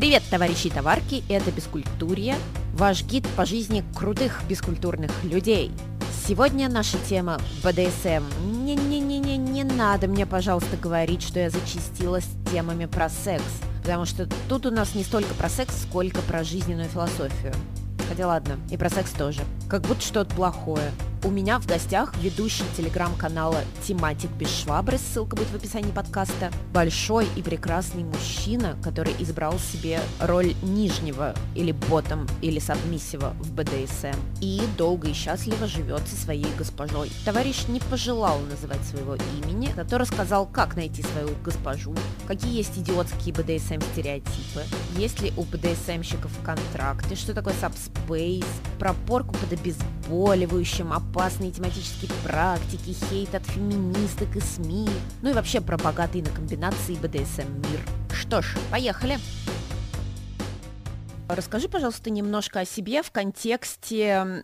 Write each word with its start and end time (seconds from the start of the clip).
Привет, 0.00 0.22
товарищи 0.30 0.70
товарки, 0.70 1.22
это 1.28 1.52
Бескультурье, 1.52 2.36
ваш 2.72 3.04
гид 3.04 3.28
по 3.36 3.44
жизни 3.44 3.84
крутых 3.94 4.40
бескультурных 4.48 5.10
людей. 5.24 5.70
Сегодня 6.26 6.70
наша 6.70 6.96
тема 7.06 7.38
БДСМ. 7.62 8.24
Не-не-не-не, 8.64 9.36
не 9.36 9.62
надо 9.62 10.08
мне, 10.08 10.24
пожалуйста, 10.24 10.78
говорить, 10.78 11.20
что 11.20 11.38
я 11.38 11.50
зачастила 11.50 12.22
с 12.22 12.28
темами 12.50 12.86
про 12.86 13.10
секс, 13.10 13.44
потому 13.82 14.06
что 14.06 14.26
тут 14.48 14.64
у 14.64 14.70
нас 14.70 14.94
не 14.94 15.04
столько 15.04 15.34
про 15.34 15.50
секс, 15.50 15.82
сколько 15.82 16.22
про 16.22 16.44
жизненную 16.44 16.88
философию. 16.88 17.52
Хотя 18.08 18.26
ладно, 18.26 18.58
и 18.70 18.78
про 18.78 18.88
секс 18.88 19.10
тоже. 19.10 19.42
Как 19.68 19.82
будто 19.82 20.00
что-то 20.00 20.34
плохое. 20.34 20.92
У 21.22 21.28
меня 21.28 21.58
в 21.58 21.66
гостях 21.66 22.14
ведущий 22.16 22.64
телеграм-канала 22.78 23.58
«Тематик 23.86 24.30
без 24.30 24.48
швабры», 24.48 24.96
ссылка 24.96 25.36
будет 25.36 25.48
в 25.48 25.54
описании 25.54 25.92
подкаста, 25.92 26.50
большой 26.72 27.28
и 27.36 27.42
прекрасный 27.42 28.04
мужчина, 28.04 28.78
который 28.82 29.14
избрал 29.18 29.58
себе 29.58 30.00
роль 30.18 30.54
нижнего 30.62 31.34
или 31.54 31.72
ботом 31.72 32.26
или 32.40 32.58
сабмиссива 32.58 33.34
в 33.38 33.52
БДСМ 33.52 34.18
и 34.40 34.62
долго 34.78 35.08
и 35.08 35.12
счастливо 35.12 35.66
живет 35.66 36.00
со 36.08 36.16
своей 36.16 36.48
госпожой. 36.56 37.12
Товарищ 37.26 37.66
не 37.68 37.80
пожелал 37.80 38.38
называть 38.40 38.82
своего 38.86 39.16
имени, 39.44 39.74
зато 39.76 39.98
рассказал, 39.98 40.46
как 40.46 40.74
найти 40.74 41.02
свою 41.02 41.36
госпожу, 41.44 41.94
какие 42.26 42.56
есть 42.56 42.78
идиотские 42.78 43.34
БДСМ-стереотипы, 43.34 44.62
есть 44.96 45.20
ли 45.20 45.34
у 45.36 45.42
БДСМщиков 45.42 46.32
контракты, 46.42 47.14
что 47.14 47.34
такое 47.34 47.52
сабспейс, 47.60 48.46
про 48.78 48.94
порку 48.94 49.34
под 49.34 49.52
обезболивающим, 49.52 50.94
опасные 51.10 51.50
тематические 51.50 52.10
практики, 52.22 52.94
хейт 53.08 53.34
от 53.34 53.44
феминисток 53.44 54.36
и 54.36 54.40
СМИ, 54.40 54.88
ну 55.22 55.30
и 55.30 55.32
вообще 55.32 55.60
про 55.60 55.76
богатый 55.76 56.22
на 56.22 56.30
комбинации 56.30 56.94
БДСМ 56.94 57.48
мир. 57.68 57.80
Что 58.14 58.42
ж, 58.42 58.56
поехали! 58.70 59.18
Расскажи, 61.28 61.68
пожалуйста, 61.68 62.10
немножко 62.10 62.60
о 62.60 62.64
себе 62.64 63.02
в 63.02 63.10
контексте 63.12 64.42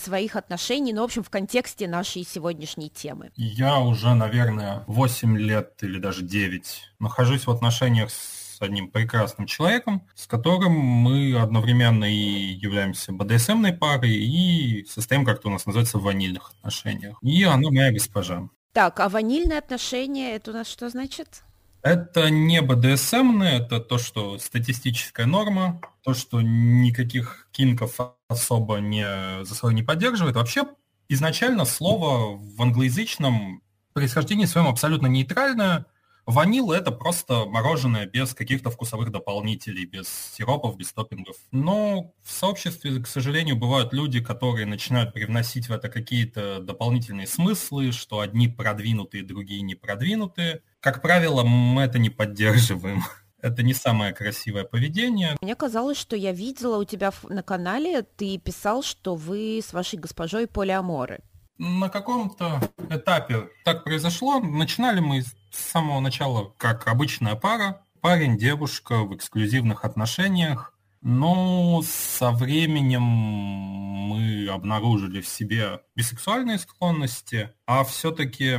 своих 0.00 0.36
отношений, 0.36 0.92
ну, 0.92 1.02
в 1.02 1.04
общем, 1.04 1.24
в 1.24 1.30
контексте 1.30 1.88
нашей 1.88 2.24
сегодняшней 2.24 2.88
темы. 2.88 3.30
Я 3.36 3.78
уже, 3.80 4.14
наверное, 4.14 4.84
8 4.86 5.36
лет 5.38 5.74
или 5.82 5.98
даже 5.98 6.22
9 6.22 6.92
нахожусь 7.00 7.46
в 7.46 7.50
отношениях 7.50 8.10
с 8.10 8.49
одним 8.62 8.88
прекрасным 8.88 9.46
человеком, 9.46 10.06
с 10.14 10.26
которым 10.26 10.72
мы 10.72 11.38
одновременно 11.40 12.04
и 12.04 12.54
являемся 12.54 13.12
БДСМной 13.12 13.72
парой 13.72 14.12
и 14.12 14.84
состоим, 14.86 15.24
как-то 15.24 15.48
у 15.48 15.50
нас 15.50 15.66
называется, 15.66 15.98
в 15.98 16.02
ванильных 16.02 16.52
отношениях. 16.58 17.18
И 17.22 17.42
она 17.44 17.70
моя 17.70 17.92
госпожа. 17.92 18.48
Так, 18.72 19.00
а 19.00 19.08
ванильные 19.08 19.58
отношения, 19.58 20.34
это 20.34 20.52
у 20.52 20.54
нас 20.54 20.68
что 20.68 20.88
значит? 20.88 21.42
Это 21.82 22.28
не 22.28 22.60
БДСМ, 22.60 23.42
это 23.42 23.80
то, 23.80 23.98
что 23.98 24.38
статистическая 24.38 25.26
норма, 25.26 25.80
то, 26.02 26.12
что 26.12 26.40
никаких 26.42 27.48
кинков 27.52 27.98
особо 28.28 28.76
не, 28.76 29.44
за 29.44 29.54
собой 29.54 29.74
не 29.74 29.82
поддерживает. 29.82 30.36
Вообще, 30.36 30.64
изначально 31.08 31.64
слово 31.64 32.36
в 32.36 32.62
англоязычном 32.62 33.62
происхождении 33.94 34.44
своем 34.44 34.68
абсолютно 34.68 35.06
нейтральное– 35.06 35.86
Ванила 36.26 36.74
это 36.74 36.90
просто 36.92 37.44
мороженое 37.46 38.06
без 38.06 38.34
каких-то 38.34 38.70
вкусовых 38.70 39.10
дополнителей, 39.10 39.84
без 39.84 40.08
сиропов, 40.08 40.76
без 40.76 40.92
топпингов. 40.92 41.36
Но 41.50 42.12
в 42.22 42.30
сообществе, 42.30 43.00
к 43.00 43.06
сожалению, 43.06 43.56
бывают 43.56 43.92
люди, 43.92 44.20
которые 44.20 44.66
начинают 44.66 45.12
привносить 45.12 45.68
в 45.68 45.72
это 45.72 45.88
какие-то 45.88 46.60
дополнительные 46.60 47.26
смыслы, 47.26 47.92
что 47.92 48.20
одни 48.20 48.48
продвинутые, 48.48 49.24
другие 49.24 49.62
не 49.62 49.74
продвинутые. 49.74 50.62
Как 50.80 51.02
правило, 51.02 51.42
мы 51.42 51.82
это 51.82 51.98
не 51.98 52.10
поддерживаем. 52.10 53.02
Это 53.42 53.62
не 53.62 53.72
самое 53.72 54.12
красивое 54.12 54.64
поведение. 54.64 55.34
Мне 55.40 55.54
казалось, 55.54 55.96
что 55.96 56.14
я 56.14 56.30
видела 56.30 56.76
у 56.76 56.84
тебя 56.84 57.10
на 57.22 57.42
канале, 57.42 58.02
ты 58.02 58.36
писал, 58.36 58.82
что 58.82 59.14
вы 59.14 59.60
с 59.66 59.72
вашей 59.72 59.98
госпожой 59.98 60.46
полиаморы. 60.46 61.20
На 61.56 61.88
каком-то 61.88 62.60
этапе 62.90 63.48
так 63.64 63.84
произошло. 63.84 64.40
Начинали 64.40 65.00
мы 65.00 65.22
с 65.50 65.70
самого 65.70 66.00
начала 66.00 66.54
как 66.56 66.86
обычная 66.88 67.34
пара, 67.34 67.82
парень, 68.00 68.36
девушка 68.36 69.04
в 69.04 69.14
эксклюзивных 69.14 69.84
отношениях, 69.84 70.74
но 71.02 71.82
со 71.86 72.30
временем 72.30 73.02
мы 73.02 74.48
обнаружили 74.48 75.20
в 75.20 75.28
себе 75.28 75.80
бисексуальные 75.96 76.58
склонности, 76.58 77.50
а 77.66 77.84
все-таки 77.84 78.58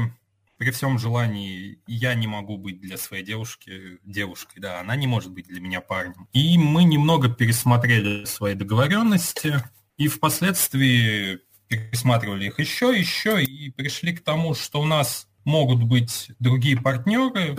при 0.58 0.72
всем 0.72 1.00
желании 1.00 1.80
я 1.88 2.14
не 2.14 2.28
могу 2.28 2.58
быть 2.58 2.80
для 2.82 2.98
своей 2.98 3.24
девушки 3.24 3.98
девушкой, 4.04 4.60
да, 4.60 4.80
она 4.80 4.96
не 4.96 5.08
может 5.08 5.32
быть 5.32 5.48
для 5.48 5.60
меня 5.60 5.82
парнем. 5.82 6.28
И 6.34 6.58
мы 6.58 6.84
немного 6.84 7.30
пересмотрели 7.30 8.26
свои 8.26 8.54
договоренности, 8.54 9.64
и 9.98 10.08
впоследствии 10.08 11.40
пересматривали 11.68 12.46
их 12.46 12.60
еще, 12.60 12.96
еще, 12.96 13.44
и 13.44 13.72
пришли 13.72 14.16
к 14.16 14.24
тому, 14.24 14.54
что 14.54 14.82
у 14.82 14.86
нас 14.86 15.28
могут 15.44 15.84
быть 15.84 16.32
другие 16.40 16.78
партнеры, 16.78 17.58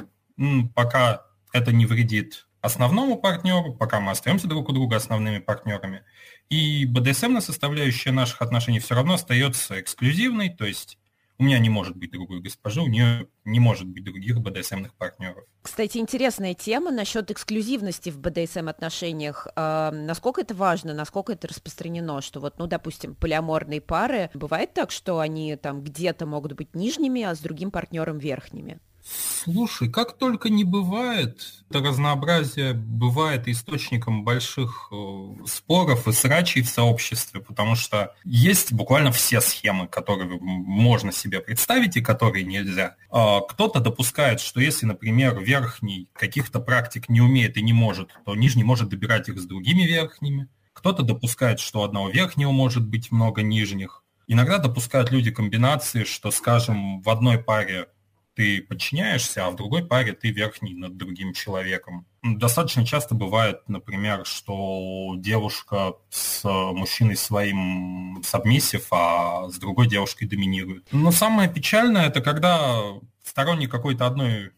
пока 0.75 1.26
это 1.53 1.72
не 1.72 1.87
вредит 1.87 2.47
основному 2.62 3.16
партнеру, 3.19 3.75
пока 3.75 4.00
мы 4.00 4.12
остаемся 4.12 4.47
друг 4.47 4.69
у 4.69 4.72
друга 4.72 4.97
основными 4.97 5.38
партнерами. 5.38 6.04
И 6.48 6.87
БДСМная 6.87 7.41
составляющая 7.41 8.12
наших 8.12 8.41
отношений 8.41 8.78
все 8.78 8.94
равно 8.94 9.15
остается 9.15 9.81
эксклюзивной, 9.81 10.50
то 10.50 10.65
есть 10.65 10.98
у 11.42 11.44
меня 11.44 11.58
не 11.58 11.70
может 11.70 11.97
быть 11.97 12.12
другой 12.12 12.41
госпожи, 12.41 12.80
у 12.80 12.86
нее 12.86 13.26
не 13.44 13.58
может 13.58 13.88
быть 13.88 14.04
других 14.04 14.38
БДСМных 14.41 14.94
партнеров. 14.94 15.44
Кстати, 15.62 15.98
интересная 15.98 16.54
тема 16.54 16.92
насчет 16.92 17.32
эксклюзивности 17.32 18.10
в 18.10 18.20
БДСМ 18.20 18.69
отношениях. 18.69 19.48
Э, 19.56 19.91
насколько 19.91 20.42
это 20.42 20.54
важно, 20.54 20.94
насколько 20.94 21.32
это 21.32 21.48
распространено, 21.48 22.22
что 22.22 22.38
вот, 22.38 22.60
ну, 22.60 22.69
допустим, 22.69 23.16
полиаморные 23.16 23.80
пары, 23.80 24.30
бывает 24.34 24.72
так, 24.72 24.92
что 24.92 25.19
они 25.19 25.56
там 25.56 25.82
где-то 25.82 26.26
могут 26.26 26.53
быть 26.53 26.76
нижними, 26.76 27.22
а 27.22 27.34
с 27.34 27.41
другим 27.41 27.72
партнером 27.72 28.19
верхними? 28.19 28.78
Слушай, 29.04 29.88
как 29.88 30.16
только 30.16 30.48
не 30.48 30.62
бывает, 30.62 31.42
это 31.68 31.80
разнообразие 31.80 32.74
бывает 32.74 33.48
источником 33.48 34.24
больших 34.24 34.88
э, 34.92 35.44
споров 35.46 36.06
и 36.06 36.12
срачей 36.12 36.62
в 36.62 36.68
сообществе, 36.68 37.41
потому 37.41 37.74
что 37.74 38.14
есть 38.24 38.72
буквально 38.72 39.10
все 39.10 39.41
схемы, 39.41 39.88
которые 39.88 40.38
можно 40.41 41.10
себе 41.10 41.41
представить 41.41 41.96
и 41.96 42.00
которые 42.00 42.44
нельзя. 42.44 42.96
А, 43.10 43.41
кто-то 43.41 43.80
допускает, 43.80 44.41
что 44.41 44.60
если, 44.60 44.86
например, 44.86 45.41
верхний 45.41 46.08
каких-то 46.12 46.60
практик 46.60 47.08
не 47.08 47.20
умеет 47.20 47.56
и 47.56 47.62
не 47.62 47.72
может, 47.72 48.10
то 48.24 48.36
нижний 48.36 48.64
может 48.64 48.88
добирать 48.88 49.28
их 49.28 49.41
с 49.41 49.46
другими 49.46 49.82
верхними. 49.82 50.48
Кто-то 50.72 51.02
допускает, 51.02 51.58
что 51.58 51.82
одного 51.82 52.08
верхнего 52.08 52.52
может 52.52 52.86
быть 52.86 53.10
много 53.10 53.42
нижних. 53.42 54.04
Иногда 54.28 54.58
допускают 54.58 55.10
люди 55.10 55.32
комбинации, 55.32 56.04
что, 56.04 56.30
скажем, 56.30 57.02
в 57.02 57.10
одной 57.10 57.38
паре 57.38 57.88
ты 58.34 58.62
подчиняешься, 58.62 59.47
а 59.47 59.50
в 59.50 59.56
другой 59.56 59.87
паре 59.87 60.12
ты 60.12 60.31
верхний 60.31 60.75
над 60.75 60.97
другим 60.97 61.32
человеком. 61.32 62.06
Достаточно 62.22 62.87
часто 62.87 63.15
бывает, 63.15 63.60
например, 63.69 64.25
что 64.25 65.15
девушка 65.16 65.94
с 66.10 66.44
мужчиной 66.44 67.16
своим 67.16 68.22
сабмиссив, 68.25 68.87
а 68.91 69.48
с 69.48 69.59
другой 69.59 69.88
девушкой 69.88 70.26
доминирует. 70.26 70.87
Но 70.92 71.10
самое 71.10 71.50
печальное 71.50 72.06
это 72.06 72.21
когда 72.21 72.81
сторонник 73.25 73.71
какой-то 73.71 74.06
одной 74.06 74.53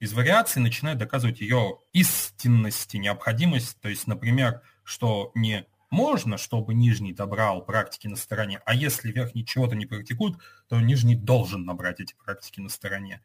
из 0.00 0.12
вариаций 0.14 0.62
начинает 0.62 0.98
доказывать 0.98 1.40
ее 1.40 1.78
истинность 1.92 2.94
и 2.94 2.98
необходимость. 2.98 3.78
То 3.80 3.88
есть, 3.88 4.06
например, 4.06 4.62
что 4.82 5.30
не 5.34 5.66
можно, 5.90 6.38
чтобы 6.38 6.74
нижний 6.74 7.12
добрал 7.12 7.64
практики 7.64 8.06
на 8.06 8.16
стороне, 8.16 8.60
а 8.64 8.74
если 8.74 9.12
верхний 9.12 9.44
чего-то 9.44 9.76
не 9.76 9.86
практикует, 9.86 10.36
то 10.68 10.80
нижний 10.80 11.16
должен 11.16 11.64
набрать 11.64 12.00
эти 12.00 12.14
практики 12.24 12.60
на 12.60 12.68
стороне. 12.68 13.20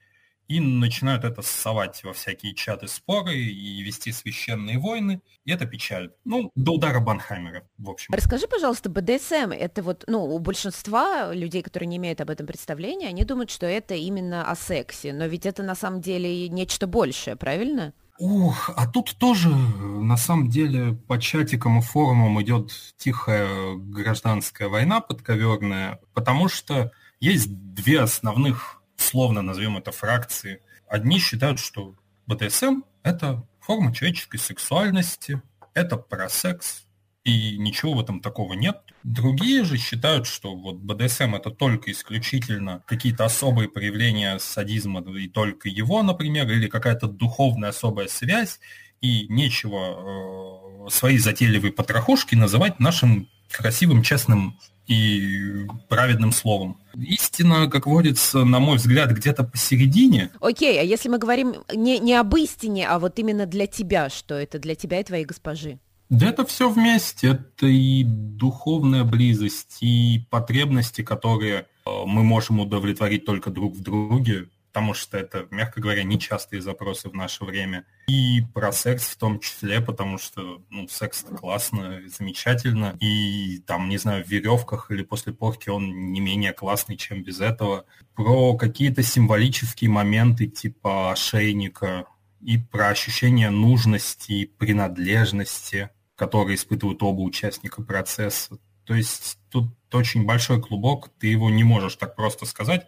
И 0.48 0.60
начинают 0.60 1.24
это 1.24 1.42
ссовать 1.42 2.04
во 2.04 2.14
всякие 2.14 2.54
чаты 2.54 2.88
споры 2.88 3.36
и 3.36 3.82
вести 3.82 4.12
священные 4.12 4.78
войны. 4.78 5.22
И 5.44 5.52
это 5.52 5.66
печаль. 5.66 6.12
Ну, 6.24 6.52
до 6.56 6.74
удара 6.74 7.00
Банхаймера, 7.00 7.68
в 7.80 7.90
общем. 7.90 8.14
Расскажи, 8.14 8.48
пожалуйста, 8.48 8.90
БДСМ, 8.90 9.52
это 9.52 9.82
вот, 9.82 10.04
ну, 10.06 10.24
у 10.24 10.38
большинства 10.38 11.34
людей, 11.34 11.64
которые 11.64 11.88
не 11.88 11.98
имеют 11.98 12.22
об 12.22 12.30
этом 12.30 12.46
представления, 12.46 13.08
они 13.08 13.26
думают, 13.26 13.50
что 13.50 13.66
это 13.66 13.96
именно 13.96 14.50
о 14.50 14.56
сексе. 14.56 15.14
Но 15.14 15.26
ведь 15.26 15.48
это 15.48 15.64
на 15.64 15.74
самом 15.74 16.02
деле 16.02 16.48
нечто 16.48 16.86
большее, 16.86 17.36
правильно? 17.36 17.94
Ух, 18.18 18.70
а 18.76 18.88
тут 18.88 19.18
тоже, 19.18 19.50
на 19.50 20.16
самом 20.16 20.50
деле, 20.50 20.94
по 20.94 21.20
чатикам 21.20 21.80
и 21.80 21.82
форумам 21.82 22.42
идет 22.42 22.72
тихая 22.98 23.76
гражданская 23.76 24.70
война 24.70 25.02
подковерная, 25.02 26.00
потому 26.14 26.48
что 26.48 26.92
есть 27.20 27.50
две 27.74 28.02
основных, 28.02 28.82
словно 28.96 29.42
назовем 29.42 29.78
это 29.78 29.92
фракции. 29.92 30.62
Одни 30.88 31.20
считают, 31.20 31.60
что 31.60 31.96
БДСМ– 32.26 32.84
это 33.04 33.46
форма 33.60 33.94
человеческой 33.94 34.38
сексуальности, 34.38 35.42
это 35.74 35.98
про 35.98 36.30
секс, 36.30 36.85
и 37.26 37.58
ничего 37.58 37.96
в 37.96 38.00
этом 38.00 38.22
такого 38.22 38.54
нет. 38.54 38.78
Другие 39.04 39.64
же 39.64 39.78
считают, 39.78 40.28
что 40.28 40.56
вот 40.56 40.76
БДСМ 40.76 41.36
это 41.36 41.50
только 41.50 41.92
исключительно 41.92 42.84
какие-то 42.86 43.26
особые 43.26 43.68
проявления 43.68 44.38
садизма 44.40 45.02
и 45.02 45.28
только 45.28 45.68
его, 45.68 46.04
например, 46.04 46.50
или 46.50 46.68
какая-то 46.68 47.08
духовная 47.08 47.70
особая 47.70 48.08
связь, 48.08 48.60
и 49.02 49.28
нечего 49.28 50.86
э, 50.86 50.90
свои 50.90 51.18
затейливые 51.18 51.74
потрохушки 51.74 52.36
называть 52.36 52.80
нашим 52.80 53.28
красивым, 53.52 54.04
честным 54.04 54.60
и 54.88 55.66
праведным 55.90 56.32
словом. 56.32 56.80
Истина, 56.96 57.68
как 57.68 57.88
водится, 57.88 58.46
на 58.46 58.60
мой 58.60 58.78
взгляд, 58.78 59.12
где-то 59.12 59.44
посередине. 59.44 60.30
Окей, 60.40 60.80
а 60.80 60.84
если 60.84 61.10
мы 61.10 61.18
говорим 61.18 61.56
не, 61.74 61.98
не 61.98 62.14
об 62.14 62.36
истине, 62.36 62.88
а 62.88 63.00
вот 63.00 63.18
именно 63.18 63.48
для 63.48 63.66
тебя, 63.66 64.10
что 64.12 64.36
это 64.36 64.60
для 64.60 64.76
тебя 64.76 65.00
и 65.00 65.04
твоей 65.04 65.26
госпожи? 65.26 65.80
Да 66.10 66.28
это 66.28 66.46
все 66.46 66.70
вместе. 66.70 67.30
Это 67.30 67.66
и 67.66 68.04
духовная 68.04 69.04
близость, 69.04 69.78
и 69.82 70.26
потребности, 70.30 71.02
которые 71.02 71.66
э, 71.86 71.90
мы 72.06 72.24
можем 72.24 72.60
удовлетворить 72.60 73.26
только 73.26 73.50
друг 73.50 73.76
в 73.76 73.82
друге, 73.82 74.48
потому 74.76 74.94
что 74.94 75.18
это, 75.18 75.48
мягко 75.52 75.80
говоря, 75.80 76.04
нечастые 76.04 76.62
запросы 76.62 77.10
в 77.10 77.14
наше 77.14 77.46
время. 77.46 77.86
И 78.08 78.42
про 78.54 78.72
секс 78.72 79.06
в 79.06 79.18
том 79.18 79.40
числе, 79.40 79.80
потому 79.80 80.18
что 80.18 80.62
ну, 80.70 80.88
секс 80.90 81.24
классно, 81.24 82.02
замечательно. 82.08 82.98
И 83.00 83.60
там, 83.66 83.88
не 83.88 83.98
знаю, 83.98 84.26
в 84.26 84.28
веревках 84.28 84.92
или 84.92 85.02
после 85.02 85.32
порки 85.32 85.70
он 85.70 86.12
не 86.12 86.20
менее 86.20 86.52
классный, 86.52 86.98
чем 86.98 87.24
без 87.24 87.40
этого. 87.40 87.86
Про 88.16 88.58
какие-то 88.58 89.02
символические 89.02 89.90
моменты 89.90 90.46
типа 90.46 91.14
ошейника, 91.14 92.06
и 92.42 92.58
про 92.58 92.90
ощущение 92.90 93.50
нужности 93.50 94.32
и 94.32 94.46
принадлежности, 94.46 95.90
которые 96.16 96.56
испытывают 96.56 97.02
оба 97.04 97.22
участника 97.22 97.82
процесса. 97.82 98.58
То 98.86 98.94
есть 98.94 99.40
тут 99.50 99.66
очень 99.94 100.26
большой 100.26 100.62
клубок, 100.62 101.10
ты 101.20 101.28
его 101.28 101.50
не 101.50 101.64
можешь 101.64 101.96
так 101.96 102.16
просто 102.16 102.46
сказать, 102.46 102.88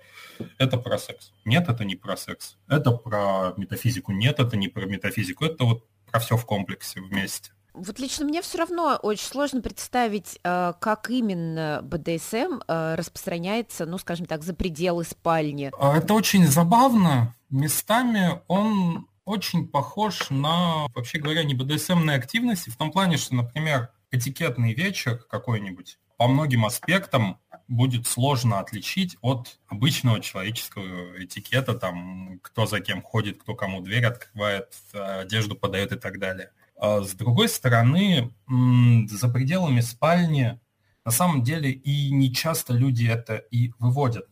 это 0.58 0.78
про 0.78 0.98
секс. 0.98 1.32
Нет, 1.46 1.68
это 1.68 1.84
не 1.84 1.96
про 1.96 2.16
секс. 2.18 2.58
Это 2.68 2.92
про 2.92 3.54
метафизику. 3.58 4.12
Нет, 4.12 4.40
это 4.40 4.56
не 4.56 4.68
про 4.68 4.86
метафизику. 4.86 5.46
Это 5.46 5.64
вот 5.64 5.86
про 6.06 6.20
все 6.20 6.38
в 6.38 6.46
комплексе 6.46 7.02
вместе. 7.02 7.52
Вот 7.74 8.00
лично 8.00 8.26
мне 8.26 8.42
все 8.42 8.58
равно 8.58 9.00
очень 9.02 9.26
сложно 9.26 9.62
представить, 9.62 10.40
э, 10.44 10.74
как 10.80 11.10
именно 11.12 11.82
БДСМ 11.84 12.62
э, 12.68 12.96
распространяется, 12.96 13.86
ну, 13.86 14.00
скажем 14.00 14.26
так, 14.26 14.44
за 14.44 14.56
пределы 14.56 15.04
спальни. 15.04 15.72
А 15.80 15.98
это 15.98 16.16
очень 16.16 16.48
забавно. 16.48 17.36
Местами 17.50 18.42
он 18.48 19.08
очень 19.28 19.68
похож 19.68 20.30
на, 20.30 20.88
вообще 20.96 21.20
говоря, 21.20 21.44
не 21.44 21.54
БДСМные 21.54 22.18
активности, 22.18 22.70
в 22.70 22.78
том 22.78 22.92
плане, 22.92 23.18
что, 23.18 23.36
например, 23.36 23.90
этикетный 24.10 24.74
вечер 24.74 25.18
какой-нибудь 25.30 26.00
по 26.18 26.28
многим 26.28 26.66
аспектам 26.66 27.40
будет 27.68 28.08
сложно 28.08 28.60
отличить 28.60 29.18
от 29.22 29.60
обычного 29.68 30.22
человеческого 30.22 31.24
этикета, 31.24 31.74
там, 31.74 32.40
кто 32.42 32.66
за 32.66 32.80
кем 32.80 33.02
ходит, 33.02 33.42
кто 33.42 33.54
кому 33.54 33.82
дверь 33.82 34.06
открывает, 34.06 34.74
одежду 34.94 35.56
подает 35.56 35.92
и 35.92 35.98
так 35.98 36.20
далее. 36.20 36.52
А 36.80 37.02
с 37.02 37.12
другой 37.14 37.50
стороны, 37.50 38.34
за 38.48 39.28
пределами 39.30 39.82
спальни 39.82 40.60
на 41.04 41.12
самом 41.12 41.44
деле 41.44 41.72
и 41.72 42.12
не 42.12 42.34
часто 42.34 42.74
люди 42.74 43.06
это 43.06 43.36
и 43.36 43.74
выводят. 43.78 44.28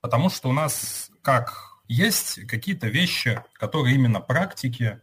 Потому 0.00 0.30
что 0.30 0.48
у 0.48 0.52
нас 0.52 1.10
как 1.22 1.75
есть 1.88 2.46
какие-то 2.46 2.88
вещи, 2.88 3.42
которые 3.54 3.94
именно 3.94 4.20
практики, 4.20 5.00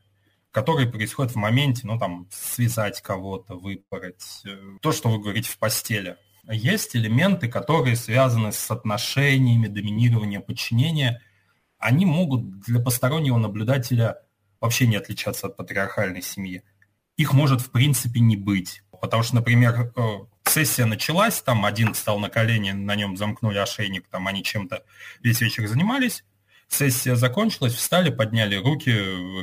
которые 0.52 0.88
происходят 0.88 1.34
в 1.34 1.38
моменте, 1.38 1.82
ну 1.86 1.98
там, 1.98 2.28
связать 2.32 3.02
кого-то, 3.02 3.56
выпороть, 3.56 4.42
э, 4.46 4.78
то, 4.82 4.92
что 4.92 5.10
вы 5.10 5.20
говорите 5.20 5.50
в 5.50 5.58
постели. 5.58 6.18
Есть 6.48 6.96
элементы, 6.96 7.48
которые 7.48 7.96
связаны 7.96 8.52
с 8.52 8.70
отношениями, 8.70 9.68
доминирования, 9.68 10.42
подчинения. 10.42 11.22
Они 11.80 12.06
могут 12.06 12.60
для 12.60 12.80
постороннего 12.80 13.38
наблюдателя 13.38 14.18
вообще 14.60 14.86
не 14.88 14.98
отличаться 14.98 15.48
от 15.48 15.58
патриархальной 15.58 16.22
семьи. 16.22 16.64
Их 17.18 17.34
может 17.34 17.62
в 17.62 17.72
принципе 17.72 18.20
не 18.20 18.36
быть. 18.36 18.84
Потому 19.02 19.24
что, 19.24 19.36
например, 19.36 19.92
э, 19.96 20.02
сессия 20.46 20.86
началась, 20.86 21.42
там 21.42 21.66
один 21.66 21.94
встал 21.94 22.20
на 22.20 22.30
колени, 22.30 22.72
на 22.72 22.96
нем 22.96 23.18
замкнули 23.18 23.58
ошейник, 23.58 24.08
там 24.08 24.28
они 24.28 24.44
чем-то 24.44 24.84
весь 25.22 25.42
вечер 25.42 25.68
занимались, 25.68 26.24
Сессия 26.74 27.16
закончилась, 27.16 27.76
встали, 27.76 28.10
подняли 28.10 28.56
руки, 28.56 28.92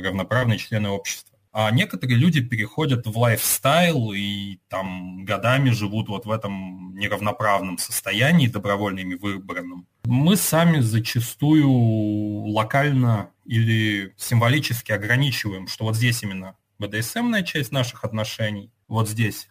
равноправные 0.03 0.57
члены 0.57 0.89
общества. 0.89 1.37
А 1.53 1.71
некоторые 1.71 2.17
люди 2.17 2.41
переходят 2.41 3.07
в 3.07 3.17
лайфстайл 3.17 4.11
и 4.13 4.57
там 4.69 5.23
годами 5.23 5.69
живут 5.69 6.09
вот 6.09 6.25
в 6.25 6.31
этом 6.31 6.93
неравноправном 6.95 7.77
состоянии, 7.77 8.47
добровольными 8.47 9.15
выбранным. 9.15 9.87
Мы 10.03 10.35
сами 10.35 10.79
зачастую 10.79 11.69
локально 11.69 13.31
или 13.45 14.13
символически 14.17 14.91
ограничиваем, 14.91 15.67
что 15.67 15.85
вот 15.85 15.95
здесь 15.95 16.23
именно 16.23 16.55
БДСМная 16.79 17.43
часть 17.43 17.71
наших 17.71 18.03
отношений, 18.03 18.71
вот 18.87 19.07
здесь 19.09 19.47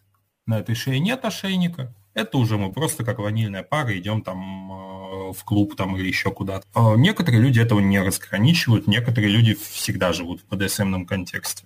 на 0.46 0.58
этой 0.58 0.74
шее 0.74 1.00
нет 1.00 1.24
ошейника, 1.24 1.94
это 2.12 2.38
уже 2.38 2.58
мы 2.58 2.72
просто 2.72 3.04
как 3.04 3.18
ванильная 3.18 3.62
пара 3.62 3.96
идем 3.96 4.22
там 4.22 4.72
э, 4.72 5.09
в 5.32 5.44
клуб 5.44 5.76
там 5.76 5.96
или 5.96 6.08
еще 6.08 6.30
куда-то. 6.30 6.66
А 6.74 6.96
некоторые 6.96 7.42
люди 7.42 7.60
этого 7.60 7.80
не 7.80 8.00
разграничивают, 8.00 8.86
некоторые 8.86 9.30
люди 9.30 9.54
всегда 9.54 10.12
живут 10.12 10.42
в 10.42 10.54
БДСМном 10.54 11.06
контексте. 11.06 11.64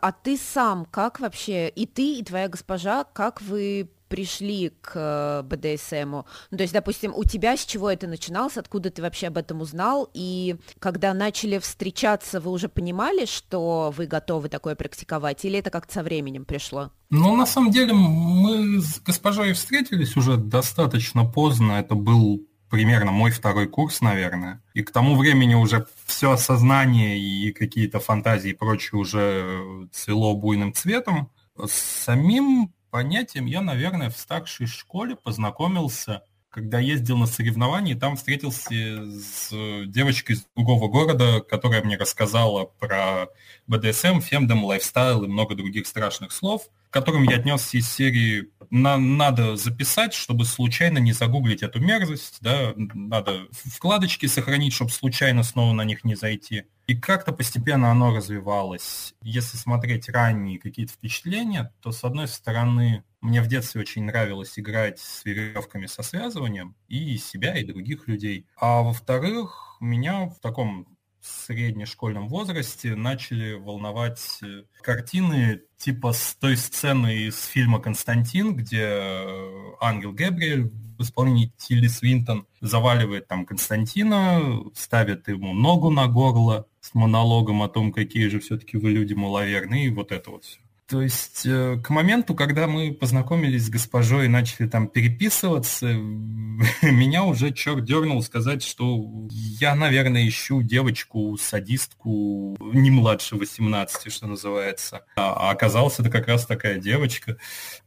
А 0.00 0.12
ты 0.12 0.36
сам 0.36 0.84
как 0.84 1.20
вообще, 1.20 1.68
и 1.68 1.86
ты, 1.86 2.18
и 2.18 2.22
твоя 2.22 2.48
госпожа, 2.48 3.04
как 3.04 3.42
вы 3.42 3.90
пришли 4.08 4.72
к 4.80 4.92
э, 4.94 5.42
БДСМу? 5.42 6.26
Ну, 6.50 6.56
то 6.56 6.62
есть, 6.62 6.72
допустим, 6.72 7.12
у 7.14 7.24
тебя 7.24 7.56
с 7.56 7.64
чего 7.64 7.90
это 7.90 8.06
начиналось, 8.06 8.56
откуда 8.56 8.90
ты 8.90 9.02
вообще 9.02 9.28
об 9.28 9.36
этом 9.36 9.60
узнал, 9.60 10.10
и 10.14 10.56
когда 10.78 11.14
начали 11.14 11.58
встречаться, 11.58 12.40
вы 12.40 12.50
уже 12.50 12.68
понимали, 12.68 13.26
что 13.26 13.92
вы 13.96 14.06
готовы 14.06 14.48
такое 14.48 14.74
практиковать, 14.74 15.44
или 15.44 15.58
это 15.58 15.70
как-то 15.70 15.94
со 15.94 16.02
временем 16.02 16.44
пришло? 16.44 16.90
Ну, 17.10 17.36
на 17.36 17.46
самом 17.46 17.70
деле, 17.70 17.92
мы 17.92 18.80
с 18.80 19.00
госпожой 19.00 19.52
встретились 19.52 20.16
уже 20.16 20.36
достаточно 20.36 21.24
поздно, 21.24 21.72
это 21.72 21.94
был 21.94 22.46
примерно 22.68 23.10
мой 23.10 23.30
второй 23.30 23.66
курс, 23.66 24.00
наверное. 24.00 24.62
И 24.74 24.82
к 24.82 24.90
тому 24.90 25.16
времени 25.16 25.54
уже 25.54 25.86
все 26.06 26.32
осознание 26.32 27.18
и 27.18 27.52
какие-то 27.52 28.00
фантазии 28.00 28.50
и 28.50 28.54
прочее 28.54 29.00
уже 29.00 29.88
цвело 29.92 30.34
буйным 30.34 30.72
цветом. 30.74 31.30
Самим 31.66 32.72
понятием 32.90 33.46
я, 33.46 33.60
наверное, 33.60 34.10
в 34.10 34.16
старшей 34.16 34.66
школе 34.66 35.16
познакомился, 35.16 36.22
когда 36.50 36.78
ездил 36.78 37.18
на 37.18 37.26
соревнования, 37.26 37.94
и 37.94 37.98
там 37.98 38.16
встретился 38.16 39.04
с 39.04 39.50
девочкой 39.86 40.36
из 40.36 40.46
другого 40.56 40.88
города, 40.88 41.40
которая 41.40 41.82
мне 41.82 41.96
рассказала 41.96 42.64
про 42.64 43.26
БДСМ, 43.66 44.20
фемдом, 44.20 44.64
лайфстайл 44.64 45.24
и 45.24 45.28
много 45.28 45.54
других 45.54 45.86
страшных 45.86 46.32
слов, 46.32 46.68
к 46.90 46.92
которым 46.92 47.24
я 47.24 47.36
отнесся 47.36 47.78
из 47.78 47.88
серии 47.88 48.48
на, 48.70 48.96
надо 48.98 49.56
записать, 49.56 50.14
чтобы 50.14 50.44
случайно 50.44 50.98
не 50.98 51.12
загуглить 51.12 51.62
эту 51.62 51.80
мерзость, 51.80 52.38
да, 52.40 52.72
надо 52.76 53.46
вкладочки 53.50 54.26
сохранить, 54.26 54.72
чтобы 54.72 54.90
случайно 54.90 55.42
снова 55.42 55.72
на 55.72 55.84
них 55.84 56.04
не 56.04 56.14
зайти. 56.14 56.64
И 56.86 56.96
как-то 56.96 57.32
постепенно 57.32 57.90
оно 57.90 58.14
развивалось. 58.14 59.14
Если 59.22 59.58
смотреть 59.58 60.08
ранние 60.08 60.58
какие-то 60.58 60.94
впечатления, 60.94 61.72
то, 61.82 61.92
с 61.92 62.02
одной 62.04 62.28
стороны, 62.28 63.04
мне 63.20 63.42
в 63.42 63.46
детстве 63.46 63.82
очень 63.82 64.04
нравилось 64.04 64.58
играть 64.58 64.98
с 64.98 65.24
веревками 65.24 65.86
со 65.86 66.02
связыванием 66.02 66.74
и 66.88 67.18
себя, 67.18 67.58
и 67.58 67.64
других 67.64 68.08
людей. 68.08 68.46
А 68.56 68.82
во-вторых, 68.82 69.76
меня 69.80 70.26
в 70.26 70.40
таком 70.40 70.97
среднешкольном 71.28 72.28
возрасте 72.28 72.94
начали 72.94 73.54
волновать 73.54 74.38
э, 74.42 74.64
картины 74.82 75.62
типа 75.76 76.12
с 76.12 76.34
той 76.34 76.56
сцены 76.56 77.26
из 77.26 77.44
фильма 77.44 77.80
«Константин», 77.80 78.56
где 78.56 78.82
э, 78.82 79.72
ангел 79.80 80.12
Гэбриэль 80.12 80.70
в 80.98 81.02
исполнении 81.02 81.52
Тилли 81.56 81.86
Свинтон 81.86 82.46
заваливает 82.60 83.28
там 83.28 83.46
Константина, 83.46 84.64
ставит 84.74 85.28
ему 85.28 85.54
ногу 85.54 85.90
на 85.90 86.08
горло 86.08 86.66
с 86.80 86.94
монологом 86.94 87.62
о 87.62 87.68
том, 87.68 87.92
какие 87.92 88.28
же 88.28 88.40
все-таки 88.40 88.76
вы 88.76 88.90
люди 88.90 89.14
маловерные, 89.14 89.86
и 89.86 89.90
вот 89.90 90.10
это 90.10 90.30
вот 90.30 90.44
все. 90.44 90.58
То 90.88 91.02
есть 91.02 91.44
э, 91.44 91.76
к 91.84 91.90
моменту, 91.90 92.34
когда 92.34 92.66
мы 92.66 92.94
познакомились 92.94 93.66
с 93.66 93.68
госпожой 93.68 94.24
и 94.24 94.28
начали 94.28 94.66
там 94.66 94.88
переписываться, 94.88 95.86
меня 96.82 97.24
уже 97.24 97.52
черт 97.52 97.84
дернул 97.84 98.22
сказать, 98.22 98.62
что 98.62 99.06
я, 99.30 99.74
наверное, 99.74 100.26
ищу 100.26 100.62
девочку-садистку 100.62 102.56
не 102.72 102.90
младше 102.90 103.36
18, 103.36 104.10
что 104.10 104.26
называется. 104.28 105.04
А, 105.14 105.34
а 105.34 105.50
оказалось, 105.50 106.00
это 106.00 106.08
как 106.08 106.26
раз 106.26 106.46
такая 106.46 106.78
девочка. 106.78 107.36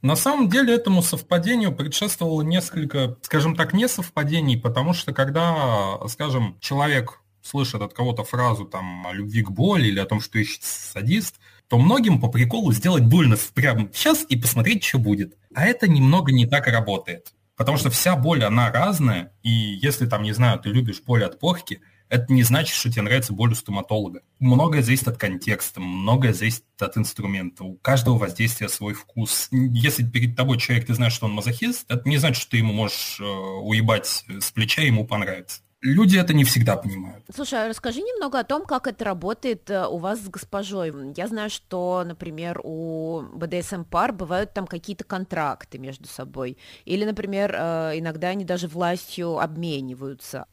На 0.04 0.16
самом 0.16 0.48
деле 0.48 0.76
этому 0.76 1.02
совпадению 1.02 1.76
предшествовало 1.76 2.44
несколько, 2.44 3.18
скажем 3.24 3.56
так, 3.56 3.74
не 3.74 3.88
совпадений, 3.88 4.60
потому 4.60 4.94
что 4.94 5.12
когда, 5.12 5.98
скажем, 6.08 6.56
человек 6.60 7.20
слышит 7.42 7.82
от 7.82 7.96
кого-то 7.96 8.24
фразу 8.24 8.66
там 8.66 9.08
о 9.08 9.14
любви 9.14 9.42
к 9.42 9.50
боли 9.50 9.88
или 9.88 10.00
о 10.00 10.06
том, 10.06 10.22
что 10.22 10.38
ищет 10.38 10.62
садист, 10.62 11.40
то 11.72 11.78
многим 11.78 12.20
по 12.20 12.28
приколу 12.28 12.74
сделать 12.74 13.06
больно 13.06 13.38
прямо 13.54 13.88
сейчас 13.94 14.26
и 14.28 14.36
посмотреть, 14.36 14.84
что 14.84 15.00
будет. 15.00 15.38
А 15.56 15.66
это 15.66 15.88
немного 15.88 16.34
не 16.34 16.46
так 16.46 16.68
работает. 16.68 17.34
Потому 17.56 17.78
что 17.78 17.90
вся 17.90 18.18
боль, 18.18 18.44
она 18.44 18.70
разная, 18.74 19.32
и 19.42 19.50
если 19.50 20.06
там, 20.06 20.24
не 20.24 20.34
знаю, 20.34 20.60
ты 20.60 20.68
любишь 20.68 21.02
боль 21.02 21.24
от 21.24 21.40
порки, 21.40 21.80
это 22.10 22.26
не 22.34 22.44
значит, 22.44 22.76
что 22.76 22.92
тебе 22.92 23.04
нравится 23.04 23.32
боль 23.32 23.54
у 23.54 23.56
стоматолога. 23.56 24.20
Многое 24.38 24.82
зависит 24.82 25.08
от 25.08 25.18
контекста, 25.18 25.80
многое 25.80 26.34
зависит 26.34 26.66
от 26.78 26.98
инструмента. 26.98 27.64
У 27.64 27.78
каждого 27.78 28.18
воздействия 28.18 28.68
свой 28.68 28.94
вкус. 28.94 29.48
Если 29.52 30.04
перед 30.04 30.36
тобой 30.36 30.58
человек, 30.58 30.88
ты 30.88 30.94
знаешь, 30.94 31.14
что 31.14 31.28
он 31.28 31.32
мазохист, 31.32 31.90
это 31.90 32.02
не 32.10 32.18
значит, 32.18 32.42
что 32.42 32.52
ты 32.52 32.58
ему 32.58 32.74
можешь 32.74 33.18
э, 33.22 33.24
уебать 33.24 34.26
с 34.28 34.52
плеча, 34.52 34.82
ему 34.82 35.08
понравится 35.08 35.62
люди 35.82 36.18
это 36.18 36.34
не 36.34 36.44
всегда 36.44 36.78
понимают. 36.78 37.26
Слушай, 37.34 37.66
а 37.66 37.68
расскажи 37.68 38.02
немного 38.02 38.40
о 38.40 38.44
том, 38.44 38.66
как 38.66 38.88
это 38.88 39.04
работает 39.06 39.70
э, 39.70 39.86
у 39.88 39.98
вас 39.98 40.20
с 40.20 40.30
госпожой. 40.30 40.94
Я 41.16 41.28
знаю, 41.28 41.50
что, 41.50 42.04
например, 42.06 42.62
у 42.64 43.22
БДСМ 43.34 43.84
пар 43.84 44.14
бывают 44.14 44.54
там 44.54 44.68
какие-то 44.68 45.04
контракты 45.04 45.80
между 45.80 46.08
собой. 46.08 46.58
Или, 46.86 47.06
например, 47.06 47.56
э, 47.58 47.92
иногда 47.96 48.30
они 48.30 48.46
даже 48.46 48.68
властью 48.68 49.40
обмениваются. 49.40 50.46